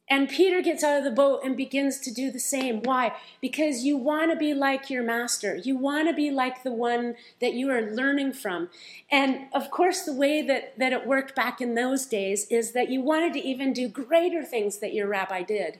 And 0.09 0.27
Peter 0.27 0.61
gets 0.61 0.83
out 0.83 0.97
of 0.97 1.05
the 1.05 1.11
boat 1.11 1.41
and 1.43 1.55
begins 1.55 1.99
to 1.99 2.13
do 2.13 2.29
the 2.29 2.39
same. 2.39 2.81
Why? 2.81 3.13
Because 3.41 3.83
you 3.83 3.95
want 3.95 4.31
to 4.31 4.37
be 4.37 4.53
like 4.53 4.89
your 4.89 5.03
master. 5.03 5.55
You 5.55 5.77
want 5.77 6.09
to 6.09 6.13
be 6.13 6.29
like 6.29 6.63
the 6.63 6.73
one 6.73 7.15
that 7.39 7.53
you 7.53 7.69
are 7.71 7.81
learning 7.81 8.33
from. 8.33 8.69
And 9.09 9.47
of 9.53 9.71
course, 9.71 10.01
the 10.01 10.13
way 10.13 10.41
that, 10.41 10.77
that 10.77 10.91
it 10.91 11.07
worked 11.07 11.35
back 11.35 11.61
in 11.61 11.75
those 11.75 12.05
days 12.05 12.45
is 12.49 12.73
that 12.73 12.89
you 12.89 13.01
wanted 13.01 13.33
to 13.33 13.39
even 13.39 13.71
do 13.71 13.87
greater 13.87 14.43
things 14.43 14.79
that 14.79 14.93
your 14.93 15.07
rabbi 15.07 15.41
did. 15.41 15.79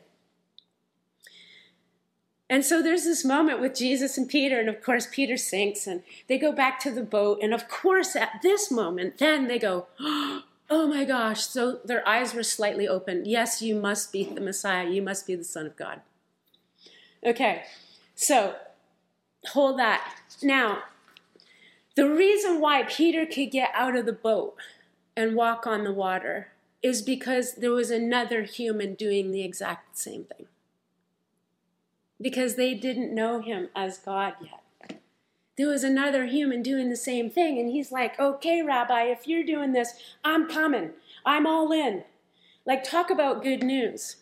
And 2.49 2.63
so 2.63 2.81
there's 2.81 3.03
this 3.03 3.25
moment 3.25 3.59
with 3.59 3.75
Jesus 3.75 4.17
and 4.17 4.29
Peter, 4.29 4.59
and 4.59 4.69
of 4.69 4.81
course, 4.83 5.07
Peter 5.11 5.37
sinks, 5.37 5.87
and 5.87 6.03
they 6.27 6.37
go 6.37 6.51
back 6.51 6.79
to 6.81 6.91
the 6.91 7.03
boat. 7.03 7.39
And 7.41 7.53
of 7.53 7.67
course, 7.67 8.15
at 8.15 8.41
this 8.43 8.69
moment, 8.69 9.17
then 9.17 9.47
they 9.47 9.59
go, 9.59 9.87
Oh 9.99 10.43
Oh 10.69 10.87
my 10.87 11.05
gosh. 11.05 11.45
So 11.45 11.79
their 11.85 12.07
eyes 12.07 12.33
were 12.33 12.43
slightly 12.43 12.87
open. 12.87 13.23
Yes, 13.25 13.61
you 13.61 13.75
must 13.75 14.11
be 14.11 14.23
the 14.23 14.41
Messiah. 14.41 14.89
You 14.89 15.01
must 15.01 15.27
be 15.27 15.35
the 15.35 15.43
Son 15.43 15.65
of 15.65 15.75
God. 15.75 16.01
Okay, 17.25 17.63
so 18.15 18.55
hold 19.47 19.79
that. 19.79 20.15
Now, 20.41 20.83
the 21.95 22.09
reason 22.09 22.59
why 22.59 22.83
Peter 22.83 23.25
could 23.25 23.51
get 23.51 23.71
out 23.73 23.95
of 23.95 24.05
the 24.05 24.13
boat 24.13 24.55
and 25.15 25.35
walk 25.35 25.67
on 25.67 25.83
the 25.83 25.93
water 25.93 26.49
is 26.81 27.01
because 27.01 27.55
there 27.55 27.71
was 27.71 27.91
another 27.91 28.43
human 28.43 28.95
doing 28.95 29.31
the 29.31 29.43
exact 29.43 29.97
same 29.97 30.25
thing 30.25 30.47
because 32.19 32.55
they 32.55 32.73
didn't 32.73 33.13
know 33.13 33.41
him 33.41 33.69
as 33.75 33.97
God 33.97 34.33
yet. 34.41 34.62
There 35.57 35.67
was 35.67 35.83
another 35.83 36.25
human 36.25 36.63
doing 36.63 36.89
the 36.89 36.95
same 36.95 37.29
thing, 37.29 37.59
and 37.59 37.69
he's 37.69 37.91
like, 37.91 38.19
Okay, 38.19 38.61
Rabbi, 38.61 39.03
if 39.03 39.27
you're 39.27 39.43
doing 39.43 39.73
this, 39.73 39.93
I'm 40.23 40.49
coming. 40.49 40.91
I'm 41.25 41.45
all 41.45 41.71
in. 41.71 42.03
Like, 42.65 42.83
talk 42.83 43.09
about 43.09 43.43
good 43.43 43.63
news. 43.63 44.17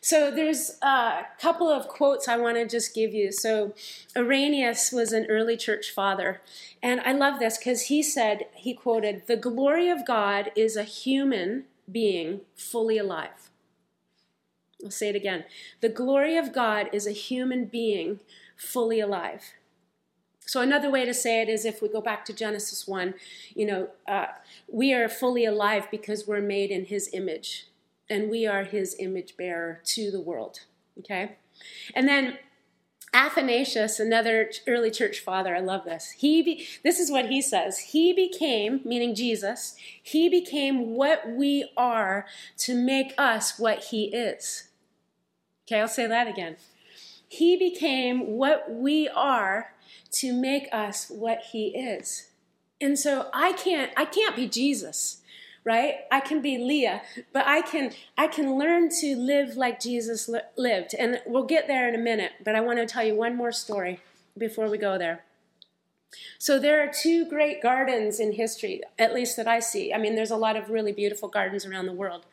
So 0.00 0.30
there's 0.30 0.76
a 0.82 1.26
couple 1.40 1.70
of 1.70 1.88
quotes 1.88 2.28
I 2.28 2.36
want 2.36 2.56
to 2.56 2.66
just 2.66 2.94
give 2.94 3.14
you. 3.14 3.32
So 3.32 3.74
Irenaeus 4.16 4.92
was 4.92 5.12
an 5.12 5.26
early 5.26 5.56
church 5.56 5.90
father, 5.90 6.42
and 6.82 7.00
I 7.00 7.12
love 7.12 7.38
this 7.38 7.56
because 7.56 7.82
he 7.82 8.02
said, 8.02 8.46
he 8.54 8.74
quoted, 8.74 9.26
"The 9.26 9.36
glory 9.36 9.88
of 9.88 10.04
God 10.04 10.50
is 10.54 10.76
a 10.76 10.82
human 10.82 11.64
being 11.90 12.42
fully 12.54 12.98
alive." 12.98 13.50
I'll 14.84 14.90
say 14.90 15.08
it 15.08 15.16
again. 15.16 15.44
The 15.80 15.88
glory 15.88 16.36
of 16.36 16.52
God 16.52 16.90
is 16.92 17.06
a 17.06 17.12
human 17.12 17.64
being 17.64 18.20
fully 18.56 19.00
alive. 19.00 19.54
So, 20.46 20.60
another 20.60 20.90
way 20.90 21.04
to 21.04 21.14
say 21.14 21.40
it 21.40 21.48
is 21.48 21.64
if 21.64 21.80
we 21.80 21.88
go 21.88 22.00
back 22.00 22.24
to 22.26 22.32
Genesis 22.32 22.86
1, 22.86 23.14
you 23.54 23.66
know, 23.66 23.88
uh, 24.06 24.26
we 24.68 24.92
are 24.92 25.08
fully 25.08 25.44
alive 25.44 25.88
because 25.90 26.26
we're 26.26 26.40
made 26.40 26.70
in 26.70 26.86
his 26.86 27.08
image, 27.12 27.68
and 28.10 28.30
we 28.30 28.46
are 28.46 28.64
his 28.64 28.94
image 28.98 29.36
bearer 29.36 29.80
to 29.84 30.10
the 30.10 30.20
world. 30.20 30.60
Okay? 30.98 31.36
And 31.94 32.06
then 32.06 32.38
Athanasius, 33.14 34.00
another 34.00 34.50
early 34.66 34.90
church 34.90 35.20
father, 35.20 35.54
I 35.54 35.60
love 35.60 35.84
this. 35.84 36.10
He 36.10 36.42
be, 36.42 36.66
this 36.82 36.98
is 36.98 37.10
what 37.10 37.26
he 37.26 37.40
says. 37.40 37.78
He 37.78 38.12
became, 38.12 38.80
meaning 38.84 39.14
Jesus, 39.14 39.76
he 40.02 40.28
became 40.28 40.90
what 40.94 41.30
we 41.30 41.70
are 41.76 42.26
to 42.58 42.74
make 42.74 43.14
us 43.16 43.58
what 43.58 43.84
he 43.84 44.06
is. 44.06 44.68
Okay, 45.66 45.80
I'll 45.80 45.88
say 45.88 46.08
that 46.08 46.26
again. 46.26 46.56
He 47.28 47.56
became 47.56 48.32
what 48.36 48.70
we 48.70 49.08
are 49.08 49.73
to 50.12 50.32
make 50.32 50.68
us 50.72 51.08
what 51.08 51.40
he 51.52 51.68
is. 51.68 52.28
And 52.80 52.98
so 52.98 53.28
I 53.32 53.52
can't 53.52 53.92
I 53.96 54.04
can't 54.04 54.36
be 54.36 54.46
Jesus, 54.46 55.22
right? 55.64 56.00
I 56.10 56.20
can 56.20 56.42
be 56.42 56.58
Leah, 56.58 57.02
but 57.32 57.46
I 57.46 57.62
can 57.62 57.92
I 58.16 58.26
can 58.26 58.58
learn 58.58 58.90
to 59.00 59.16
live 59.16 59.56
like 59.56 59.80
Jesus 59.80 60.28
lived. 60.56 60.94
And 60.98 61.20
we'll 61.26 61.44
get 61.44 61.66
there 61.66 61.88
in 61.88 61.94
a 61.94 62.02
minute, 62.02 62.32
but 62.44 62.54
I 62.54 62.60
want 62.60 62.78
to 62.78 62.86
tell 62.86 63.04
you 63.04 63.14
one 63.14 63.36
more 63.36 63.52
story 63.52 64.00
before 64.36 64.68
we 64.68 64.78
go 64.78 64.98
there. 64.98 65.24
So 66.38 66.58
there 66.58 66.80
are 66.82 66.92
two 66.92 67.28
great 67.28 67.62
gardens 67.62 68.20
in 68.20 68.32
history, 68.32 68.82
at 68.98 69.14
least 69.14 69.36
that 69.36 69.48
I 69.48 69.60
see. 69.60 69.92
I 69.92 69.98
mean, 69.98 70.14
there's 70.14 70.30
a 70.30 70.36
lot 70.36 70.56
of 70.56 70.70
really 70.70 70.92
beautiful 70.92 71.28
gardens 71.28 71.66
around 71.66 71.86
the 71.86 71.92
world. 71.92 72.26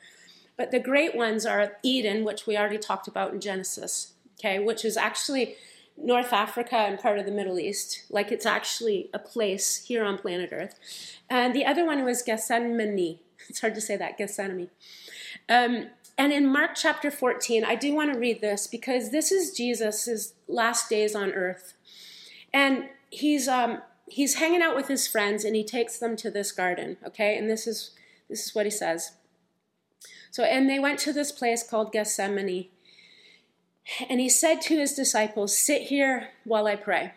But 0.58 0.72
the 0.72 0.80
great 0.80 1.16
ones 1.16 1.46
are 1.46 1.78
Eden, 1.82 2.24
which 2.24 2.46
we 2.46 2.58
already 2.58 2.78
talked 2.78 3.08
about 3.08 3.34
in 3.34 3.42
Genesis, 3.42 4.14
okay, 4.40 4.60
which 4.60 4.86
is 4.86 4.98
actually 4.98 5.56
North 6.04 6.34
Africa 6.34 6.76
and 6.76 7.00
part 7.00 7.20
of 7.20 7.26
the 7.26 7.32
Middle 7.32 7.60
East. 7.60 8.04
Like 8.10 8.32
it's 8.32 8.46
actually 8.46 9.10
a 9.14 9.20
place 9.20 9.86
here 9.86 10.04
on 10.04 10.18
planet 10.18 10.50
Earth. 10.52 10.76
And 11.30 11.54
the 11.54 11.66
other 11.66 11.86
one 11.86 12.04
was 12.04 12.22
Gethsemane. 12.22 13.20
It's 13.50 13.60
hard 13.60 13.74
to 13.74 13.82
say 13.82 13.98
that, 13.98 14.20
Gethsemane. 14.20 14.70
Um, 15.50 15.88
and 16.16 16.32
in 16.32 16.46
Mark 16.46 16.76
chapter 16.76 17.10
14, 17.10 17.66
I 17.66 17.74
do 17.74 17.96
want 17.96 18.14
to 18.14 18.20
read 18.20 18.40
this 18.40 18.68
because 18.68 19.10
this 19.10 19.32
is 19.32 19.52
Jesus' 19.52 20.34
last 20.48 20.90
days 20.92 21.16
on 21.16 21.32
earth. 21.32 21.74
And 22.54 22.90
he's 23.10 23.48
um, 23.48 23.82
he's 24.08 24.36
hanging 24.36 24.62
out 24.62 24.76
with 24.76 24.88
his 24.88 25.08
friends 25.08 25.44
and 25.44 25.56
he 25.56 25.64
takes 25.64 25.98
them 25.98 26.16
to 26.18 26.30
this 26.30 26.52
garden, 26.52 26.98
okay? 27.06 27.36
And 27.38 27.50
this 27.50 27.66
is 27.66 27.92
this 28.30 28.46
is 28.46 28.56
what 28.56 28.68
he 28.68 28.72
says. 28.72 29.14
So, 30.30 30.44
and 30.44 30.70
they 30.70 30.80
went 30.80 31.00
to 31.00 31.14
this 31.14 31.32
place 31.32 31.68
called 31.68 31.92
Gethsemane. 31.92 32.70
And 34.10 34.20
he 34.20 34.30
said 34.30 34.62
to 34.62 34.78
his 34.78 34.94
disciples, 34.94 35.58
Sit 35.58 35.84
here 35.84 36.30
while 36.44 36.68
I 36.68 36.76
pray. 36.76 37.14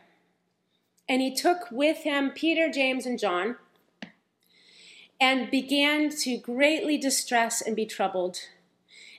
And 1.08 1.20
he 1.20 1.34
took 1.34 1.70
with 1.70 1.98
him 1.98 2.30
Peter, 2.30 2.70
James, 2.70 3.06
and 3.06 3.18
John 3.18 3.56
and 5.20 5.50
began 5.50 6.10
to 6.10 6.36
greatly 6.36 6.98
distress 6.98 7.60
and 7.60 7.76
be 7.76 7.86
troubled. 7.86 8.38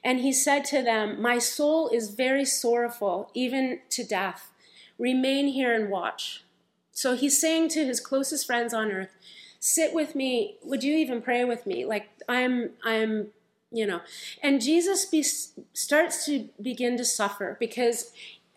And 0.03 0.19
he 0.19 0.31
said 0.31 0.65
to 0.65 0.81
them, 0.81 1.21
My 1.21 1.39
soul 1.39 1.89
is 1.89 2.11
very 2.11 2.45
sorrowful, 2.45 3.31
even 3.33 3.79
to 3.89 4.03
death. 4.03 4.51
Remain 4.99 5.47
here 5.47 5.73
and 5.73 5.89
watch. 5.89 6.43
So 6.91 7.15
he's 7.15 7.39
saying 7.39 7.69
to 7.69 7.85
his 7.85 7.99
closest 7.99 8.45
friends 8.45 8.73
on 8.73 8.91
earth, 8.91 9.15
Sit 9.59 9.93
with 9.93 10.13
me. 10.13 10.57
Would 10.63 10.83
you 10.83 10.95
even 10.95 11.23
pray 11.23 11.43
with 11.43 11.65
me? 11.65 11.85
Like, 11.85 12.09
I'm, 12.29 12.71
I'm 12.83 13.29
you 13.75 13.85
know. 13.85 14.01
And 14.41 14.61
jesus 14.61 15.05
be, 15.05 15.23
starts 15.23 16.25
to 16.25 16.49
begin 16.61 16.97
to 16.97 17.05
suffer 17.05 17.57
because 17.59 18.11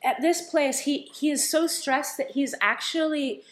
at 0.05 0.21
this 0.21 0.49
place 0.49 0.81
he 0.81 1.11
he 1.15 1.31
is 1.31 1.49
so 1.49 1.67
stressed 1.67 2.17
that 2.17 2.33
he's 2.33 2.55
actually 2.61 3.43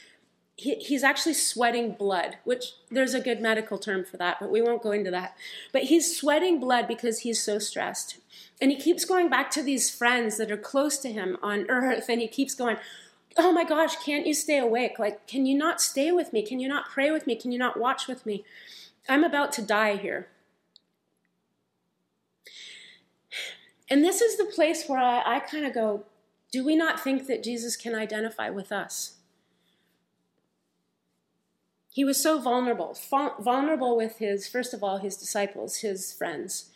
he, 0.55 0.77
he's 0.77 1.03
actually 1.03 1.35
sweating 1.35 1.93
blood 1.93 2.37
which 2.45 2.73
there's 2.91 3.15
a 3.15 3.21
good 3.21 3.41
medical 3.41 3.79
term 3.79 4.05
for 4.05 4.17
that 4.17 4.39
but 4.41 4.51
we 4.51 4.63
won't 4.63 4.83
go 4.83 4.93
into 4.93 5.11
that. 5.11 5.37
But 5.73 5.85
he's 5.85 6.19
sweating 6.19 6.61
blood 6.61 6.89
because 6.89 7.21
he's 7.21 7.43
so 7.43 7.59
stressed. 7.59 8.19
And 8.61 8.71
he 8.71 8.79
keeps 8.79 9.05
going 9.05 9.29
back 9.29 9.51
to 9.51 9.63
these 9.63 9.91
friends 9.91 10.39
that 10.39 10.51
are 10.51 10.57
close 10.57 10.97
to 10.99 11.13
him 11.13 11.37
on 11.43 11.67
earth 11.69 12.09
and 12.09 12.21
he 12.21 12.29
keeps 12.29 12.55
going 12.55 12.77
oh 13.39 13.53
my 13.53 13.65
gosh 13.65 13.97
can't 13.97 14.27
you 14.27 14.33
stay 14.33 14.59
awake? 14.59 14.99
Like 14.99 15.27
can 15.27 15.47
you 15.47 15.57
not 15.57 15.81
stay 15.81 16.13
with 16.13 16.33
me? 16.33 16.43
Can 16.43 16.61
you 16.61 16.69
not 16.69 16.89
pray 16.89 17.11
with 17.11 17.27
me? 17.27 17.35
Can 17.35 17.53
you 17.53 17.59
not 17.59 17.79
watch 17.79 18.07
with 18.07 18.25
me? 18.25 18.45
I'm 19.09 19.25
about 19.25 19.53
to 19.53 19.63
die 19.63 19.97
here 19.97 20.29
And 23.89 24.03
this 24.03 24.21
is 24.21 24.37
the 24.37 24.45
place 24.45 24.89
where 24.89 24.99
I, 24.99 25.37
I 25.37 25.41
kind 25.41 25.65
of 25.65 25.75
go, 25.75 26.05
do 26.53 26.65
we 26.65 26.77
not 26.77 27.03
think 27.03 27.27
that 27.27 27.43
Jesus 27.43 27.77
can 27.77 27.95
identify 27.95 28.51
with 28.51 28.73
us? 28.73 29.17
He 31.93 32.05
was 32.05 32.21
so 32.21 32.41
vulnerable, 32.41 32.97
vulnerable 33.41 33.97
with 33.97 34.19
his, 34.19 34.47
first 34.47 34.75
of 34.75 34.83
all, 34.83 34.99
his 34.99 35.17
disciples, 35.17 35.79
his 35.79 36.13
friends, 36.13 36.71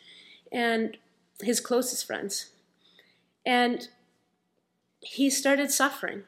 and 0.51 0.97
his 1.41 1.59
closest 1.59 2.07
friends. 2.07 2.51
And 3.45 3.87
he 5.01 5.29
started 5.29 5.71
suffering 5.71 6.23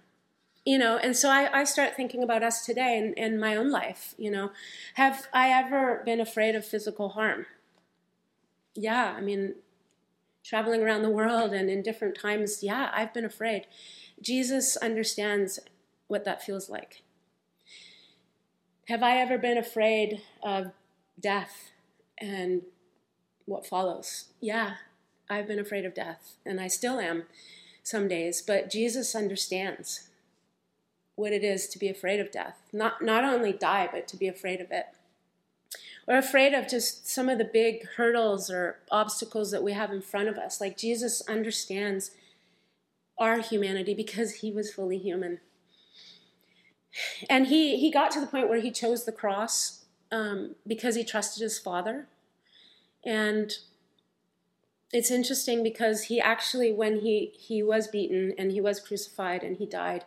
you 0.66 0.78
know 0.78 0.98
and 0.98 1.16
so 1.16 1.30
I, 1.30 1.62
I, 1.62 1.64
start 1.64 1.96
thinking 1.96 2.24
about 2.24 2.44
us 2.44 2.66
today 2.66 2.98
and, 2.98 3.14
in 3.18 3.40
my 3.40 3.56
own 3.56 3.70
life 3.70 4.16
you 4.18 4.32
know 4.32 4.52
have 4.96 5.28
i 5.34 5.50
ever 5.50 6.02
been 6.06 6.20
afraid 6.20 6.56
of 6.56 6.66
physical 6.66 7.10
harm 7.10 7.46
yeah 8.76 9.14
i 9.16 9.22
mean 9.22 9.56
traveling 10.44 10.82
around 10.82 11.02
the 11.02 11.10
world 11.10 11.54
and 11.54 11.70
in 11.70 11.82
different 11.82 12.18
times, 12.20 12.64
yeah, 12.64 12.92
I've 12.94 13.14
been 13.14 13.26
afraid. 13.26 13.68
Jesus 14.22 14.78
understands 14.78 15.60
what 16.08 16.26
that 16.26 16.44
feels 16.44 16.70
like. 16.70 17.02
Have 18.88 19.02
I 19.02 19.18
ever 19.18 19.38
been 19.38 19.58
afraid 19.58 20.22
of 20.42 20.72
death 21.20 21.72
and 22.18 22.64
what 23.46 23.66
follows? 23.66 24.26
Yeah, 24.42 24.76
I've 25.30 25.48
been 25.48 25.60
afraid 25.60 25.86
of 25.86 25.94
death, 25.94 26.36
and 26.46 26.60
I 26.60 26.68
still 26.68 27.00
am 27.00 27.24
some 27.82 28.08
days, 28.08 28.42
but 28.42 28.70
Jesus 28.70 29.16
understands 29.16 30.10
what 31.16 31.32
it 31.32 31.44
is 31.44 31.68
to 31.68 31.80
be 31.80 31.90
afraid 31.90 32.20
of 32.20 32.32
death. 32.32 32.58
Not, 32.72 33.02
not 33.02 33.24
only 33.24 33.54
die, 33.54 33.88
but 33.92 34.08
to 34.10 34.18
be 34.18 34.28
afraid 34.28 34.60
of 34.60 34.72
it. 34.72 34.88
Or 36.08 36.18
afraid 36.18 36.54
of 36.54 36.68
just 36.68 37.08
some 37.10 37.30
of 37.30 37.38
the 37.38 37.46
big 37.46 37.88
hurdles 37.96 38.50
or 38.50 38.80
obstacles 38.92 39.52
that 39.52 39.64
we 39.64 39.72
have 39.72 39.92
in 39.92 40.02
front 40.02 40.28
of 40.28 40.38
us. 40.38 40.60
Like 40.60 40.78
Jesus 40.78 41.22
understands 41.30 42.12
our 43.18 43.40
humanity 43.40 43.94
because 43.94 44.36
he 44.36 44.52
was 44.52 44.74
fully 44.74 44.98
human. 44.98 45.40
And 47.30 47.48
he, 47.48 47.78
he 47.80 47.92
got 47.92 48.12
to 48.12 48.20
the 48.20 48.28
point 48.28 48.50
where 48.50 48.60
he 48.60 48.72
chose 48.72 49.06
the 49.06 49.12
cross 49.12 49.86
um, 50.12 50.56
because 50.68 50.96
he 50.96 51.04
trusted 51.04 51.42
his 51.42 51.58
father. 51.58 52.08
And 53.06 53.52
it's 54.92 55.10
interesting 55.10 55.64
because 55.64 56.04
he 56.04 56.22
actually, 56.22 56.72
when 56.72 57.00
he, 57.00 57.34
he 57.38 57.64
was 57.64 57.88
beaten 57.88 58.34
and 58.38 58.52
he 58.52 58.62
was 58.62 58.80
crucified 58.80 59.44
and 59.44 59.58
he 59.58 59.66
died, 59.66 60.06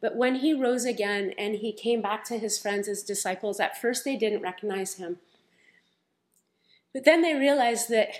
but 0.00 0.16
when 0.16 0.36
he 0.36 0.54
rose 0.54 0.84
again 0.84 1.34
and 1.36 1.56
he 1.56 1.72
came 1.72 2.00
back 2.00 2.24
to 2.24 2.38
his 2.38 2.58
friends, 2.58 2.86
his 2.86 3.02
disciples, 3.02 3.60
at 3.60 3.80
first 3.80 4.04
they 4.04 4.16
didn't 4.16 4.42
recognize 4.42 4.94
him. 4.94 5.18
But 6.92 7.04
then 7.04 7.22
they 7.22 7.34
realized 7.34 7.88
that 7.90 8.10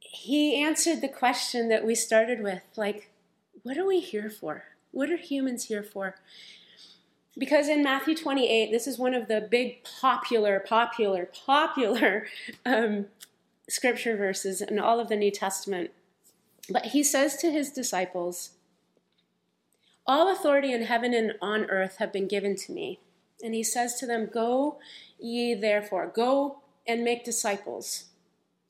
he 0.00 0.60
answered 0.60 1.00
the 1.00 1.08
question 1.08 1.68
that 1.68 1.84
we 1.84 1.94
started 1.94 2.42
with 2.42 2.62
like, 2.76 3.10
what 3.62 3.78
are 3.78 3.86
we 3.86 4.00
here 4.00 4.30
for? 4.30 4.64
What 4.90 5.10
are 5.10 5.16
humans 5.16 5.64
here 5.64 5.82
for? 5.82 6.16
Because 7.38 7.68
in 7.68 7.82
Matthew 7.82 8.14
28, 8.14 8.70
this 8.70 8.86
is 8.86 8.98
one 8.98 9.14
of 9.14 9.28
the 9.28 9.40
big 9.40 9.84
popular, 9.84 10.60
popular, 10.60 11.30
popular 11.46 12.26
um, 12.66 13.06
scripture 13.68 14.16
verses 14.16 14.60
in 14.60 14.78
all 14.78 15.00
of 15.00 15.08
the 15.08 15.16
New 15.16 15.30
Testament. 15.30 15.90
But 16.68 16.86
he 16.86 17.02
says 17.02 17.36
to 17.36 17.50
his 17.50 17.70
disciples, 17.70 18.50
All 20.06 20.30
authority 20.30 20.72
in 20.72 20.82
heaven 20.82 21.14
and 21.14 21.32
on 21.40 21.64
earth 21.66 21.96
have 21.96 22.12
been 22.12 22.28
given 22.28 22.54
to 22.56 22.72
me. 22.72 23.00
And 23.42 23.54
he 23.54 23.64
says 23.64 23.94
to 23.96 24.06
them, 24.06 24.28
Go 24.32 24.78
ye 25.18 25.54
therefore, 25.54 26.12
go 26.14 26.61
and 26.86 27.04
make 27.04 27.24
disciples 27.24 28.06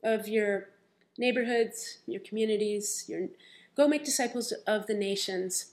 of 0.02 0.28
your 0.28 0.68
neighborhoods, 1.18 1.98
your 2.06 2.20
communities, 2.20 3.04
your 3.08 3.28
go 3.76 3.88
make 3.88 4.04
disciples 4.04 4.52
of 4.66 4.86
the 4.86 4.94
nations 4.94 5.72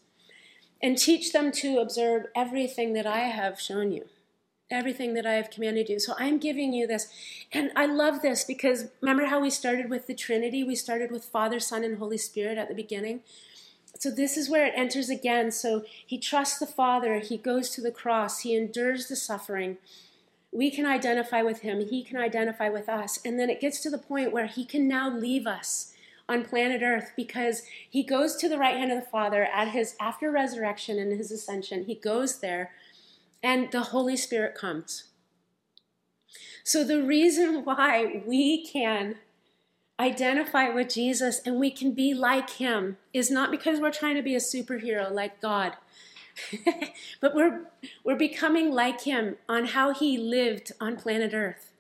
and 0.82 0.98
teach 0.98 1.34
them 1.34 1.52
to 1.52 1.80
observe 1.80 2.28
everything 2.36 2.94
that 2.94 3.06
I 3.06 3.20
have 3.20 3.60
shown 3.60 3.92
you 3.92 4.06
everything 4.72 5.14
that 5.16 5.26
I 5.26 5.34
have 5.34 5.50
commanded 5.50 5.90
you. 5.90 6.00
So 6.00 6.14
I'm 6.20 6.38
giving 6.38 6.74
you 6.74 6.86
this. 6.86 7.08
And 7.52 7.72
I 7.76 7.86
love 7.86 8.22
this 8.22 8.44
because 8.44 8.88
remember 9.02 9.26
how 9.26 9.40
we 9.40 9.50
started 9.50 9.90
with 9.90 10.08
the 10.08 10.14
Trinity? 10.14 10.64
We 10.64 10.76
started 10.76 11.12
with 11.12 11.26
Father, 11.26 11.60
Son, 11.60 11.84
and 11.84 11.98
Holy 11.98 12.18
Spirit 12.18 12.58
at 12.58 12.70
the 12.70 12.76
beginning. 12.76 13.22
So 13.98 14.12
this 14.12 14.38
is 14.38 14.50
where 14.50 14.68
it 14.68 14.74
enters 14.76 15.10
again. 15.10 15.52
So 15.52 15.84
he 16.06 16.20
trusts 16.20 16.60
the 16.60 16.68
Father, 16.68 17.20
he 17.20 17.38
goes 17.38 17.72
to 17.72 17.82
the 17.82 17.92
cross, 17.92 18.42
he 18.42 18.56
endures 18.56 19.08
the 19.08 19.16
suffering. 19.16 19.78
We 20.52 20.72
can 20.72 20.86
identify 20.86 21.42
with 21.42 21.62
him, 21.62 21.86
he 21.86 22.04
can 22.04 22.18
identify 22.18 22.70
with 22.70 22.90
us. 22.90 23.20
And 23.24 23.40
then 23.40 23.50
it 23.50 23.62
gets 23.62 23.82
to 23.82 23.90
the 23.90 23.98
point 23.98 24.32
where 24.32 24.48
he 24.48 24.66
can 24.66 24.88
now 24.88 25.10
leave 25.10 25.46
us 25.46 25.94
on 26.28 26.46
planet 26.46 26.82
earth 26.84 27.12
because 27.16 27.64
he 27.90 28.04
goes 28.04 28.36
to 28.36 28.48
the 28.48 28.58
right 28.58 28.78
hand 28.78 28.92
of 28.92 29.00
the 29.00 29.10
father 29.10 29.46
at 29.46 29.70
his 29.70 29.96
after 30.00 30.32
resurrection 30.32 31.00
and 31.00 31.12
his 31.18 31.32
ascension 31.32 31.86
he 31.86 31.96
goes 31.96 32.40
there 32.40 32.72
and 33.42 33.72
the 33.72 33.82
Holy 33.82 34.16
Spirit 34.16 34.56
comes. 34.56 35.06
So, 36.64 36.84
the 36.84 37.02
reason 37.02 37.64
why 37.64 38.24
we 38.26 38.66
can 38.66 39.16
identify 40.00 40.70
with 40.70 40.94
Jesus 40.94 41.42
and 41.46 41.60
we 41.60 41.72
can 41.72 41.92
be 41.92 42.14
like 42.14 42.52
him 42.52 42.98
is 43.14 43.30
not 43.30 43.52
because 43.52 43.80
we're 43.80 43.92
trying 43.92 44.16
to 44.16 44.22
be 44.22 44.36
a 44.36 44.40
superhero 44.40 45.12
like 45.12 45.42
God, 45.42 45.74
but 47.22 47.36
we're, 47.36 47.66
we're 48.04 48.16
becoming 48.16 48.72
like 48.72 49.02
him 49.02 49.38
on 49.48 49.66
how 49.66 49.94
he 49.94 50.18
lived 50.18 50.72
on 50.80 50.96
planet 50.96 51.34
Earth, 51.34 51.72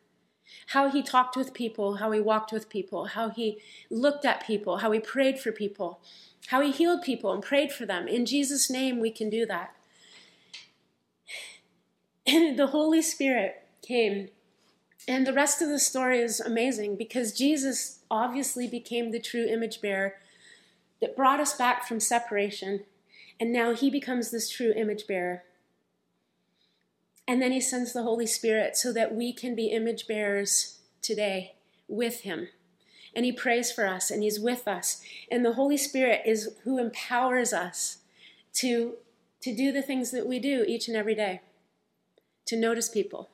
how 0.67 0.89
he 0.89 1.02
talked 1.02 1.36
with 1.36 1.54
people, 1.54 1.95
how 1.95 2.12
he 2.12 2.19
walked 2.19 2.52
with 2.52 2.69
people, 2.69 3.06
how 3.06 3.30
he 3.30 3.60
looked 3.89 4.26
at 4.26 4.45
people, 4.45 4.78
how 4.78 4.91
he 4.91 5.00
prayed 5.00 5.39
for 5.39 5.52
people, 5.52 6.00
how 6.48 6.62
he 6.62 6.72
healed 6.72 7.02
people 7.02 7.32
and 7.32 7.43
prayed 7.43 7.72
for 7.72 7.86
them. 7.86 8.08
In 8.08 8.26
Jesus' 8.26 8.69
name, 8.69 9.00
we 9.00 9.12
can 9.12 9.30
do 9.30 9.45
that. 9.45 9.76
The 12.26 12.67
Holy 12.72 13.02
Spirit 13.02 13.63
came. 13.82 14.30
And 15.08 15.26
the 15.26 15.34
rest 15.34 15.62
of 15.62 15.69
the 15.69 15.80
story 15.80 16.19
is 16.19 16.39
amazing 16.39 16.95
because 16.95 17.34
Jesus 17.34 18.00
obviously 18.12 18.67
became 18.67 19.12
the 19.12 19.19
true 19.19 19.45
image 19.45 19.82
bearer 19.82 20.15
that 21.02 21.15
brought 21.15 21.39
us 21.39 21.56
back 21.56 21.88
from 21.88 22.00
separation. 22.00 22.82
And 23.39 23.54
now 23.54 23.73
he 23.73 23.89
becomes 23.89 24.32
this 24.32 24.49
true 24.49 24.73
image 24.75 25.08
bearer. 25.08 25.43
And 27.28 27.41
then 27.41 27.52
he 27.52 27.62
sends 27.62 27.93
the 27.93 28.04
Holy 28.04 28.25
Spirit 28.25 28.75
so 28.75 28.91
that 28.93 29.15
we 29.15 29.32
can 29.32 29.56
be 29.56 29.67
image 29.67 30.08
bearers 30.08 30.80
today 31.02 31.56
with 31.88 32.21
him. 32.21 32.49
And 33.15 33.25
he 33.25 33.32
prays 33.32 33.71
for 33.71 33.88
us 33.88 34.12
and 34.12 34.23
he's 34.23 34.39
with 34.39 34.67
us. 34.67 35.02
And 35.32 35.45
the 35.45 35.54
Holy 35.54 35.78
Spirit 35.78 36.21
is 36.25 36.56
who 36.63 36.78
empowers 36.78 37.54
us 37.54 37.99
to, 38.54 38.95
to 39.41 39.56
do 39.56 39.71
the 39.71 39.82
things 39.82 40.12
that 40.12 40.28
we 40.28 40.39
do 40.39 40.65
each 40.67 40.88
and 40.88 40.97
every 40.97 41.15
day 41.15 41.41
to 42.45 42.56
notice 42.56 42.89
people. 42.89 43.30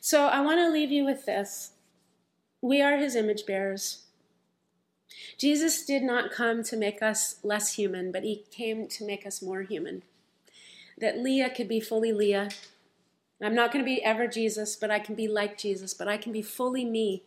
So 0.00 0.26
I 0.26 0.40
want 0.40 0.58
to 0.58 0.70
leave 0.70 0.90
you 0.90 1.04
with 1.04 1.26
this. 1.26 1.72
We 2.60 2.82
are 2.82 2.96
his 2.96 3.14
image 3.14 3.46
bearers. 3.46 4.06
Jesus 5.38 5.84
did 5.84 6.02
not 6.02 6.30
come 6.30 6.62
to 6.64 6.76
make 6.76 7.02
us 7.02 7.36
less 7.42 7.74
human, 7.74 8.12
but 8.12 8.24
he 8.24 8.44
came 8.50 8.86
to 8.88 9.06
make 9.06 9.26
us 9.26 9.42
more 9.42 9.62
human. 9.62 10.02
That 10.98 11.18
Leah 11.18 11.50
could 11.50 11.68
be 11.68 11.80
fully 11.80 12.12
Leah. 12.12 12.50
I'm 13.42 13.54
not 13.54 13.72
going 13.72 13.84
to 13.84 13.88
be 13.88 14.02
ever 14.02 14.26
Jesus, 14.26 14.76
but 14.76 14.90
I 14.90 14.98
can 14.98 15.14
be 15.14 15.26
like 15.26 15.56
Jesus, 15.56 15.94
but 15.94 16.08
I 16.08 16.16
can 16.16 16.32
be 16.32 16.42
fully 16.42 16.84
me 16.84 17.22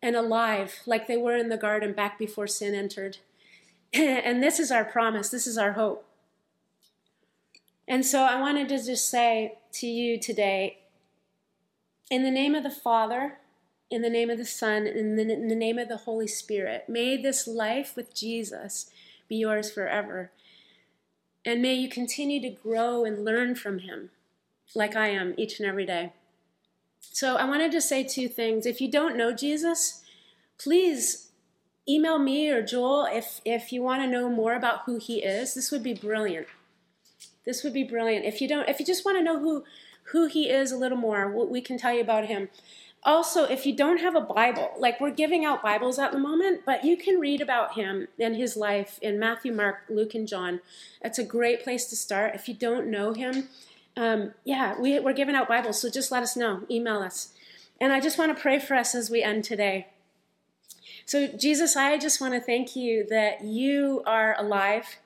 and 0.00 0.16
alive 0.16 0.80
like 0.86 1.06
they 1.06 1.16
were 1.16 1.36
in 1.36 1.48
the 1.48 1.56
garden 1.56 1.92
back 1.92 2.18
before 2.18 2.46
sin 2.46 2.74
entered. 2.74 3.18
and 3.92 4.42
this 4.42 4.58
is 4.58 4.70
our 4.70 4.84
promise, 4.84 5.28
this 5.28 5.46
is 5.46 5.58
our 5.58 5.72
hope. 5.72 6.06
And 7.88 8.06
so 8.06 8.22
I 8.22 8.40
wanted 8.40 8.68
to 8.68 8.82
just 8.82 9.10
say 9.10 9.58
to 9.74 9.86
you 9.86 10.18
today, 10.18 10.78
in 12.10 12.22
the 12.22 12.30
name 12.30 12.54
of 12.54 12.62
the 12.62 12.70
Father, 12.70 13.38
in 13.92 14.02
the 14.02 14.10
name 14.10 14.30
of 14.30 14.38
the 14.38 14.44
Son, 14.44 14.86
in 14.86 15.16
the, 15.16 15.22
in 15.30 15.48
the 15.48 15.54
name 15.54 15.78
of 15.78 15.88
the 15.88 15.98
Holy 15.98 16.26
Spirit, 16.26 16.88
may 16.88 17.20
this 17.20 17.46
life 17.46 17.94
with 17.94 18.14
Jesus 18.14 18.90
be 19.28 19.36
yours 19.36 19.70
forever. 19.70 20.30
And 21.44 21.60
may 21.60 21.74
you 21.74 21.88
continue 21.88 22.40
to 22.40 22.50
grow 22.50 23.04
and 23.04 23.24
learn 23.24 23.54
from 23.54 23.80
him 23.80 24.10
like 24.74 24.96
I 24.96 25.08
am 25.08 25.34
each 25.36 25.60
and 25.60 25.68
every 25.68 25.84
day. 25.84 26.12
So 27.00 27.36
I 27.36 27.44
wanted 27.44 27.72
to 27.72 27.80
say 27.80 28.02
two 28.02 28.28
things. 28.28 28.64
If 28.64 28.80
you 28.80 28.90
don't 28.90 29.16
know 29.16 29.32
Jesus, 29.32 30.02
please 30.58 31.28
email 31.88 32.18
me 32.18 32.48
or 32.48 32.62
Joel 32.62 33.06
if, 33.10 33.40
if 33.44 33.72
you 33.72 33.82
want 33.82 34.02
to 34.02 34.06
know 34.06 34.30
more 34.30 34.54
about 34.54 34.82
who 34.86 34.98
he 34.98 35.22
is. 35.22 35.54
This 35.54 35.70
would 35.70 35.82
be 35.82 35.94
brilliant. 35.94 36.46
This 37.44 37.64
would 37.64 37.74
be 37.74 37.84
brilliant. 37.84 38.24
If 38.24 38.40
you 38.40 38.48
don't, 38.48 38.68
if 38.68 38.78
you 38.80 38.86
just 38.86 39.04
want 39.04 39.18
to 39.18 39.24
know 39.24 39.40
who 39.40 39.64
who 40.06 40.26
he 40.26 40.48
is 40.48 40.72
a 40.72 40.76
little 40.76 40.98
more, 40.98 41.30
we 41.46 41.60
can 41.60 41.78
tell 41.78 41.92
you 41.92 42.00
about 42.00 42.26
him. 42.26 42.48
Also, 43.04 43.44
if 43.44 43.66
you 43.66 43.74
don't 43.74 43.98
have 43.98 44.14
a 44.14 44.20
Bible, 44.20 44.70
like 44.78 45.00
we're 45.00 45.10
giving 45.10 45.44
out 45.44 45.60
Bibles 45.60 45.98
at 45.98 46.12
the 46.12 46.18
moment, 46.18 46.62
but 46.64 46.84
you 46.84 46.96
can 46.96 47.18
read 47.18 47.40
about 47.40 47.74
him 47.74 48.06
and 48.18 48.36
his 48.36 48.56
life 48.56 48.98
in 49.02 49.18
Matthew, 49.18 49.52
Mark, 49.52 49.82
Luke, 49.88 50.14
and 50.14 50.28
John. 50.28 50.60
That's 51.02 51.18
a 51.18 51.24
great 51.24 51.64
place 51.64 51.86
to 51.86 51.96
start. 51.96 52.36
If 52.36 52.48
you 52.48 52.54
don't 52.54 52.86
know 52.86 53.12
him, 53.12 53.48
um, 53.96 54.34
yeah, 54.44 54.80
we, 54.80 55.00
we're 55.00 55.14
giving 55.14 55.34
out 55.34 55.48
Bibles, 55.48 55.80
so 55.80 55.90
just 55.90 56.12
let 56.12 56.22
us 56.22 56.36
know. 56.36 56.62
Email 56.70 56.98
us. 56.98 57.32
And 57.80 57.92
I 57.92 57.98
just 57.98 58.18
want 58.18 58.36
to 58.36 58.40
pray 58.40 58.60
for 58.60 58.74
us 58.74 58.94
as 58.94 59.10
we 59.10 59.20
end 59.20 59.42
today. 59.42 59.88
So, 61.04 61.26
Jesus, 61.26 61.76
I 61.76 61.98
just 61.98 62.20
want 62.20 62.34
to 62.34 62.40
thank 62.40 62.76
you 62.76 63.04
that 63.10 63.42
you 63.42 64.04
are 64.06 64.36
alive 64.38 64.98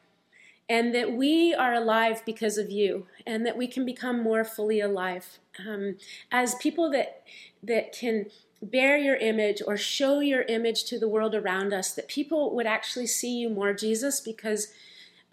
and 0.69 0.95
that 0.95 1.13
we 1.13 1.55
are 1.55 1.73
alive 1.73 2.23
because 2.27 2.59
of 2.59 2.71
you 2.71 3.07
and 3.27 3.47
that 3.47 3.57
we 3.57 3.67
can 3.67 3.87
become 3.87 4.23
more 4.23 4.45
fully 4.45 4.81
alive 4.81 5.39
um, 5.67 5.97
as 6.31 6.55
people 6.57 6.91
that 6.91 7.23
that 7.67 7.93
can 7.93 8.27
bear 8.63 8.97
your 8.97 9.17
image 9.17 9.61
or 9.67 9.77
show 9.77 10.21
your 10.21 10.43
image 10.43 10.85
to 10.85 10.99
the 10.99 11.09
world 11.09 11.35
around 11.35 11.73
us 11.73 11.93
that 11.93 12.09
people 12.09 12.55
would 12.55 12.67
actually 12.67 13.07
see 13.07 13.37
you 13.37 13.49
more 13.51 13.75
jesus 13.75 14.21
because 14.21 14.69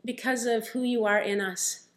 because 0.03 0.45
of 0.45 0.67
who 0.69 0.83
you 0.83 1.05
are 1.05 1.19
in 1.19 1.39
us 1.39 1.87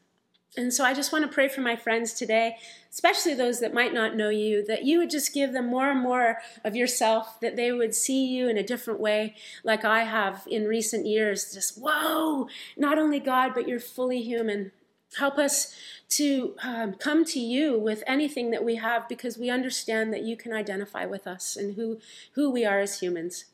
And 0.57 0.72
so 0.72 0.84
I 0.84 0.95
just 0.95 1.12
want 1.12 1.22
to 1.26 1.34
pray 1.34 1.49
for 1.49 1.61
my 1.61 1.76
friends 1.76 2.14
today, 2.14 2.57
especially 2.91 3.34
those 3.34 3.61
that 3.61 3.74
might 3.74 3.93
not 3.93 4.16
know 4.16 4.30
you, 4.30 4.64
that 4.64 4.84
you 4.84 4.99
would 4.99 5.11
just 5.11 5.34
give 5.34 5.53
them 5.53 5.66
more 5.66 5.91
and 5.91 6.01
more 6.01 6.39
of 6.64 6.74
yourself, 6.74 7.39
that 7.41 7.57
they 7.57 7.72
would 7.72 7.95
see 7.95 8.24
you 8.26 8.49
in 8.49 8.57
a 8.57 8.62
different 8.62 8.99
way, 8.99 9.34
like 9.64 9.84
I 9.84 10.05
have 10.05 10.47
in 10.51 10.64
recent 10.64 11.05
years. 11.05 11.53
Just, 11.53 11.78
whoa, 11.78 12.49
not 12.76 12.97
only 12.97 13.20
God, 13.20 13.53
but 13.55 13.68
you're 13.68 13.80
fully 13.80 14.22
human. 14.22 14.72
Help 15.19 15.39
us 15.39 15.75
to 16.11 16.55
um, 16.63 16.95
come 16.95 17.25
to 17.25 17.41
you 17.41 17.79
with 17.79 18.03
anything 18.07 18.51
that 18.51 18.65
we 18.65 18.77
have 18.77 19.09
because 19.09 19.39
we 19.39 19.51
understand 19.51 20.13
that 20.13 20.23
you 20.23 20.37
can 20.37 20.53
identify 20.53 21.05
with 21.05 21.27
us 21.27 21.57
and 21.57 21.75
who, 21.75 21.99
who 22.33 22.51
we 22.51 22.65
are 22.65 22.81
as 22.81 23.01
humans. 23.01 23.47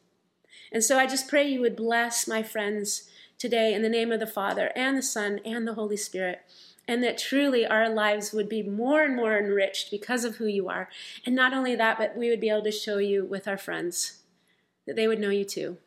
And 0.72 0.82
so 0.82 0.98
I 0.98 1.06
just 1.06 1.28
pray 1.28 1.46
you 1.46 1.60
would 1.60 1.76
bless 1.76 2.26
my 2.26 2.42
friends 2.42 3.08
today 3.38 3.74
in 3.74 3.82
the 3.82 3.88
name 3.88 4.12
of 4.12 4.20
the 4.20 4.26
Father 4.26 4.70
and 4.74 4.96
the 4.96 5.02
Son 5.02 5.40
and 5.44 5.66
the 5.66 5.74
Holy 5.74 5.96
Spirit 5.96 6.42
and 6.88 7.02
that 7.02 7.18
truly 7.18 7.64
our 7.64 7.88
lives 7.88 8.32
would 8.32 8.48
be 8.48 8.62
more 8.62 9.02
and 9.02 9.14
more 9.14 9.38
enriched 9.38 9.90
because 9.90 10.24
of 10.24 10.36
who 10.36 10.46
you 10.46 10.68
are. 10.68 10.88
And 11.24 11.34
not 11.34 11.52
only 11.52 11.76
that, 11.76 11.98
but 11.98 12.16
we 12.16 12.28
would 12.28 12.40
be 12.40 12.50
able 12.50 12.64
to 12.64 12.72
show 12.72 12.98
you 12.98 13.24
with 13.24 13.46
our 13.46 13.56
friends 13.56 14.22
that 14.86 14.96
they 14.96 15.06
would 15.06 15.20
know 15.20 15.30
you 15.30 15.44
too. 15.44 15.78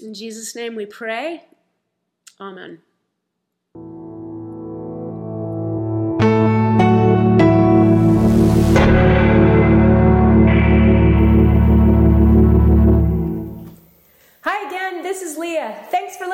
In 0.00 0.14
Jesus' 0.14 0.54
name 0.54 0.76
we 0.76 0.86
pray. 0.86 1.44
Amen. 2.40 2.80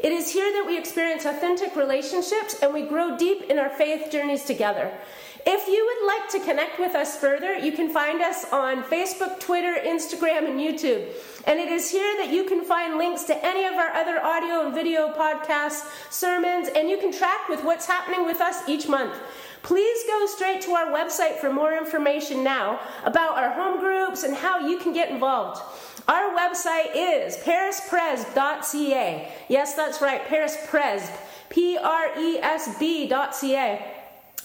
It 0.00 0.12
is 0.12 0.32
here 0.32 0.52
that 0.52 0.64
we 0.64 0.78
experience 0.78 1.24
authentic 1.24 1.74
relationships 1.74 2.56
and 2.62 2.72
we 2.72 2.82
grow 2.82 3.16
deep 3.16 3.42
in 3.50 3.58
our 3.58 3.68
faith 3.68 4.12
journeys 4.12 4.44
together. 4.44 4.92
If 5.44 5.66
you 5.66 5.84
would 5.84 6.06
like 6.06 6.28
to 6.30 6.40
connect 6.40 6.78
with 6.78 6.94
us 6.94 7.16
further, 7.16 7.56
you 7.56 7.72
can 7.72 7.90
find 7.90 8.22
us 8.22 8.44
on 8.52 8.84
Facebook, 8.84 9.40
Twitter, 9.40 9.74
Instagram, 9.82 10.48
and 10.48 10.60
YouTube. 10.60 11.08
And 11.46 11.58
it 11.58 11.68
is 11.68 11.90
here 11.90 12.14
that 12.18 12.30
you 12.30 12.44
can 12.44 12.64
find 12.64 12.96
links 12.96 13.24
to 13.24 13.44
any 13.44 13.64
of 13.64 13.74
our 13.74 13.90
other 13.90 14.22
audio 14.22 14.66
and 14.66 14.74
video 14.74 15.12
podcasts, 15.12 15.88
sermons, 16.12 16.68
and 16.76 16.88
you 16.88 16.98
can 16.98 17.12
track 17.12 17.48
with 17.48 17.64
what's 17.64 17.86
happening 17.86 18.24
with 18.24 18.40
us 18.40 18.68
each 18.68 18.88
month. 18.88 19.14
Please 19.62 20.06
go 20.06 20.26
straight 20.26 20.60
to 20.62 20.72
our 20.72 20.92
website 20.92 21.38
for 21.38 21.52
more 21.52 21.76
information 21.76 22.44
now 22.44 22.78
about 23.04 23.36
our 23.36 23.50
home 23.50 23.80
groups 23.80 24.22
and 24.22 24.36
how 24.36 24.60
you 24.68 24.78
can 24.78 24.92
get 24.92 25.10
involved. 25.10 25.60
Our 26.08 26.34
website 26.34 26.92
is 26.94 27.36
parispresb.ca. 27.36 29.32
Yes, 29.48 29.74
that's 29.74 30.00
right, 30.00 30.24
parispresb, 30.24 31.10
P 31.50 31.76
R 31.76 32.18
E 32.18 32.38
S 32.38 32.78
B.ca. 32.78 33.97